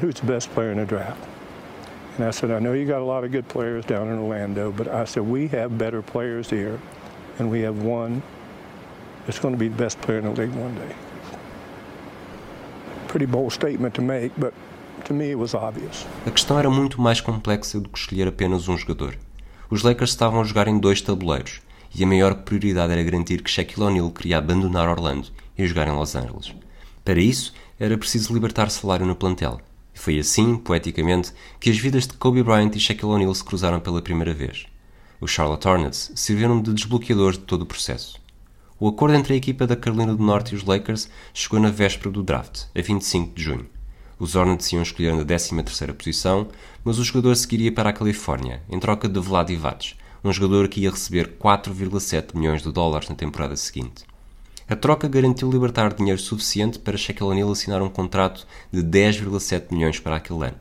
who's 0.00 0.14
the 0.16 0.26
best 0.26 0.50
player 0.50 0.72
in 0.72 0.78
the 0.78 0.84
draft. 0.84 1.22
And 2.16 2.26
I 2.26 2.32
said, 2.32 2.50
I 2.50 2.58
know 2.58 2.72
you 2.72 2.86
got 2.86 3.02
a 3.02 3.04
lot 3.04 3.22
of 3.22 3.30
good 3.30 3.46
players 3.48 3.84
down 3.84 4.08
in 4.08 4.18
Orlando, 4.18 4.72
but 4.72 4.88
I 4.88 5.04
said, 5.04 5.22
we 5.22 5.46
have 5.48 5.78
better 5.78 6.02
players 6.02 6.50
here, 6.50 6.80
and 7.38 7.50
we 7.50 7.60
have 7.60 7.82
one 7.82 8.20
that's 9.26 9.38
going 9.38 9.54
to 9.54 9.58
be 9.58 9.68
the 9.68 9.76
best 9.76 10.00
player 10.00 10.18
in 10.18 10.24
the 10.24 10.40
league 10.40 10.54
one 10.54 10.74
day. 10.74 10.94
Pretty 13.06 13.26
bold 13.26 13.52
statement 13.52 13.94
to 13.94 14.02
make, 14.02 14.32
but 14.38 14.52
to 15.04 15.14
me 15.14 15.30
it 15.30 15.38
was 15.38 15.54
obvious. 15.54 16.04
A 16.26 16.30
questão 16.30 16.58
era 16.58 16.68
muito 16.68 17.00
mais 17.00 17.20
complexa 17.20 17.80
do 17.80 17.88
que 17.88 17.98
escolher 17.98 18.26
apenas 18.26 18.68
um 18.68 18.76
jogador. 18.76 19.14
Os 19.70 19.82
Lakers 19.82 20.10
estavam 20.10 20.40
a 20.40 20.44
jogar 20.44 20.66
em 20.66 20.78
dois 20.78 21.00
tabuleiros, 21.00 21.60
e 21.94 22.04
a 22.04 22.06
maior 22.06 22.34
prioridade 22.36 22.92
era 22.92 23.02
garantir 23.02 23.42
que 23.42 23.50
Shaquille 23.50 23.84
O'Neal 23.84 24.10
queria 24.10 24.38
abandonar 24.38 24.88
Orlando 24.88 25.28
e 25.56 25.66
jogar 25.66 25.88
em 25.88 25.92
Los 25.92 26.14
Angeles. 26.14 26.54
Para 27.04 27.20
isso, 27.20 27.52
era 27.78 27.98
preciso 27.98 28.32
libertar 28.32 28.70
salário 28.70 29.06
no 29.06 29.16
plantel. 29.16 29.60
E 29.94 29.98
foi 29.98 30.18
assim, 30.18 30.56
poeticamente, 30.56 31.32
que 31.58 31.70
as 31.70 31.78
vidas 31.78 32.06
de 32.06 32.14
Kobe 32.14 32.42
Bryant 32.42 32.74
e 32.74 32.80
Shaquille 32.80 33.12
O'Neal 33.12 33.34
se 33.34 33.44
cruzaram 33.44 33.80
pela 33.80 34.02
primeira 34.02 34.32
vez. 34.32 34.66
Os 35.20 35.30
Charlotte 35.30 35.66
Hornets 35.66 36.12
serviram 36.14 36.62
de 36.62 36.72
desbloqueadores 36.72 37.38
de 37.38 37.44
todo 37.44 37.62
o 37.62 37.66
processo. 37.66 38.20
O 38.78 38.88
acordo 38.88 39.14
entre 39.14 39.34
a 39.34 39.36
equipa 39.36 39.66
da 39.66 39.76
Carolina 39.76 40.14
do 40.14 40.22
Norte 40.22 40.52
e 40.52 40.56
os 40.56 40.64
Lakers 40.64 41.10
chegou 41.34 41.60
na 41.60 41.70
véspera 41.70 42.10
do 42.10 42.22
draft, 42.22 42.62
a 42.74 42.80
25 42.80 43.34
de 43.34 43.42
junho. 43.42 43.66
Os 44.18 44.34
Hornets 44.34 44.72
iam 44.72 44.82
escolher 44.82 45.14
na 45.14 45.24
13ª 45.24 45.92
posição, 45.92 46.48
mas 46.84 46.98
o 46.98 47.04
jogador 47.04 47.34
seguiria 47.36 47.72
para 47.72 47.90
a 47.90 47.92
Califórnia, 47.92 48.62
em 48.70 48.78
troca 48.78 49.08
de 49.08 49.20
Vlad 49.20 49.50
Ivac, 49.50 49.94
um 50.22 50.32
jogador 50.32 50.68
que 50.68 50.80
ia 50.80 50.90
receber 50.90 51.36
4,7 51.38 52.36
milhões 52.36 52.62
de 52.62 52.70
dólares 52.70 53.08
na 53.08 53.14
temporada 53.14 53.56
seguinte. 53.56 54.04
A 54.68 54.76
troca 54.76 55.08
garantiu 55.08 55.50
libertar 55.50 55.92
dinheiro 55.92 56.20
suficiente 56.20 56.78
para 56.78 56.96
Shaquille 56.96 57.30
O'Neal 57.30 57.50
assinar 57.50 57.82
um 57.82 57.88
contrato 57.88 58.46
de 58.70 58.82
10,7 58.82 59.72
milhões 59.72 59.98
para 59.98 60.16
aquele 60.16 60.44
ano. 60.46 60.56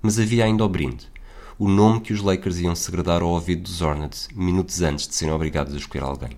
Mas 0.00 0.18
havia 0.18 0.44
ainda 0.44 0.64
o 0.64 0.68
brinde, 0.68 1.08
o 1.58 1.68
nome 1.68 2.00
que 2.00 2.12
os 2.12 2.22
Lakers 2.22 2.58
iam 2.60 2.74
segredar 2.74 3.20
ao 3.20 3.28
ouvido 3.28 3.64
dos 3.64 3.82
Hornets 3.82 4.28
minutos 4.34 4.80
antes 4.80 5.06
de 5.06 5.14
serem 5.14 5.34
obrigados 5.34 5.74
a 5.74 5.76
escolher 5.76 6.04
alguém. 6.04 6.30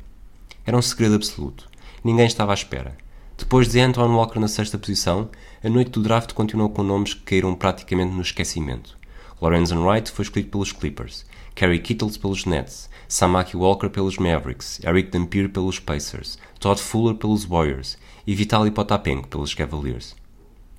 Era 0.67 0.77
um 0.77 0.83
segredo 0.83 1.15
absoluto. 1.15 1.69
Ninguém 2.03 2.27
estava 2.27 2.53
à 2.53 2.55
espera. 2.55 2.97
Depois 3.39 3.69
de 3.69 3.79
Antoine 3.79 4.15
Walker 4.15 4.41
na 4.41 4.49
sexta 4.49 4.77
posição, 4.77 5.31
a 5.63 5.69
noite 5.69 5.93
do 5.93 6.03
draft 6.03 6.33
continuou 6.33 6.71
com 6.71 6.83
nomes 6.83 7.15
que 7.15 7.21
caíram 7.21 7.55
praticamente 7.55 8.13
no 8.13 8.23
esquecimento. 8.23 8.99
Lorenzen 9.43 9.79
Wright 9.79 10.09
foi 10.09 10.23
escolhido 10.23 10.51
pelos 10.51 10.71
Clippers, 10.71 11.27
Kerry 11.57 11.81
Kittles 11.81 12.17
pelos 12.17 12.45
Nets, 12.45 12.89
Samaki 13.09 13.57
Walker 13.57 13.91
pelos 13.91 14.17
Mavericks, 14.17 14.79
Eric 14.85 15.11
Dampier 15.11 15.49
pelos 15.49 15.81
Pacers, 15.81 16.39
Todd 16.61 16.81
Fuller 16.81 17.17
pelos 17.17 17.45
Warriors 17.45 17.99
e 18.25 18.37
Vitaly 18.37 18.71
Potapenko 18.71 19.27
pelos 19.27 19.53
Cavaliers. 19.53 20.15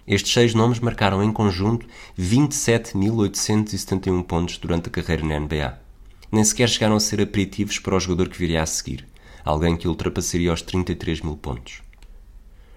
Estes 0.08 0.32
seis 0.32 0.54
nomes 0.54 0.80
marcaram 0.80 1.22
em 1.22 1.34
conjunto 1.34 1.86
27.871 2.18 4.24
pontos 4.24 4.58
durante 4.58 4.88
a 4.88 4.92
carreira 4.92 5.26
na 5.26 5.42
NBA. 5.42 5.78
Nem 6.32 6.46
sequer 6.46 6.70
chegaram 6.70 6.96
a 6.96 7.02
ser 7.02 7.20
aperitivos 7.20 7.80
para 7.80 7.98
o 7.98 8.00
jogador 8.00 8.30
que 8.30 8.40
viria 8.40 8.64
a 8.64 8.66
seguir, 8.66 9.06
alguém 9.44 9.76
que 9.76 9.90
ultrapassaria 9.90 10.54
os 10.54 10.62
33 10.62 11.20
mil 11.20 11.36
pontos. 11.36 11.84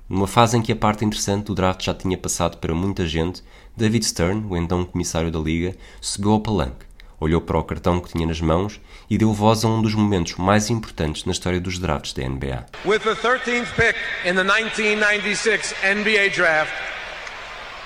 Numa 0.09 0.29
fase 0.29 0.57
em 0.57 0.63
que 0.63 0.71
a 0.71 0.77
parte 0.77 1.05
interessante 1.05 1.47
do 1.47 1.55
draft 1.55 1.85
já 1.85 1.93
tinha 1.93 2.17
passado 2.17 2.59
para 2.59 2.73
muita 2.73 3.05
gente, 3.07 3.43
David 3.77 4.07
Stern, 4.07 4.47
o 4.49 4.57
então 4.57 4.87
comissário 4.87 5.31
da 5.31 5.39
liga, 5.39 5.77
subiu 6.01 6.33
ao 6.33 6.41
palanque, 6.41 6.87
olhou 7.21 7.43
para 7.43 7.59
o 7.59 7.63
cartão 7.63 8.01
que 8.01 8.11
tinha 8.11 8.27
nas 8.27 8.41
mãos 8.41 8.81
e 9.11 9.19
deu 9.19 9.35
voz 9.35 9.67
a 9.67 9.69
um 9.69 9.83
dos 9.83 9.93
momentos 9.95 10.37
mais 10.37 10.71
importantes 10.71 11.27
na 11.27 11.33
história 11.33 11.61
dos 11.61 11.79
drafts 11.79 12.15
da 12.15 12.27
NBA. 12.27 12.65
With 12.87 13.01
the 13.01 13.15
13th 13.15 13.75
pick 13.77 13.95
in 14.25 14.35
the 14.35 14.43
1996 14.43 15.75
NBA 15.85 16.31
draft, 16.35 16.73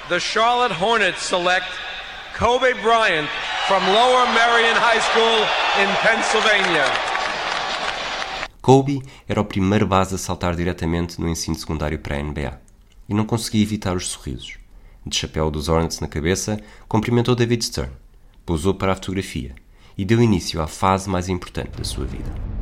the 0.09 0.20
Charlotte 0.20 0.72
Hornets 0.81 1.22
select 1.22 1.66
Kobe 2.38 2.72
Bryant 2.83 3.29
from 3.66 3.85
Lower 3.88 4.26
Merion 4.29 4.76
High 4.76 5.00
School 5.00 5.42
in 5.83 5.88
Pennsylvania. 6.07 6.85
Kobe 8.62 9.03
era 9.29 9.40
o 9.40 9.44
primeiro 9.44 9.88
base 9.88 10.14
a 10.14 10.18
saltar 10.18 10.55
diretamente 10.55 11.20
no 11.20 11.29
ensino 11.29 11.57
secundário 11.57 11.98
para 11.98 12.14
a 12.14 12.22
NBA 12.22 12.61
e 13.09 13.14
não 13.14 13.26
conseguia 13.26 13.62
evitar 13.64 13.96
os 13.96 14.07
sorrisos. 14.07 14.60
De 15.06 15.16
chapéu 15.16 15.50
dos 15.50 15.68
Hornets 15.68 16.00
na 16.00 16.08
cabeça, 16.08 16.60
cumprimentou 16.88 17.34
David 17.34 17.64
Stern, 17.64 17.92
pousou 18.44 18.74
para 18.74 18.92
a 18.92 18.94
fotografia 18.94 19.54
e 19.96 20.04
deu 20.04 20.20
início 20.20 20.60
à 20.60 20.66
fase 20.66 21.08
mais 21.08 21.28
importante 21.28 21.76
da 21.76 21.84
sua 21.84 22.04
vida. 22.04 22.60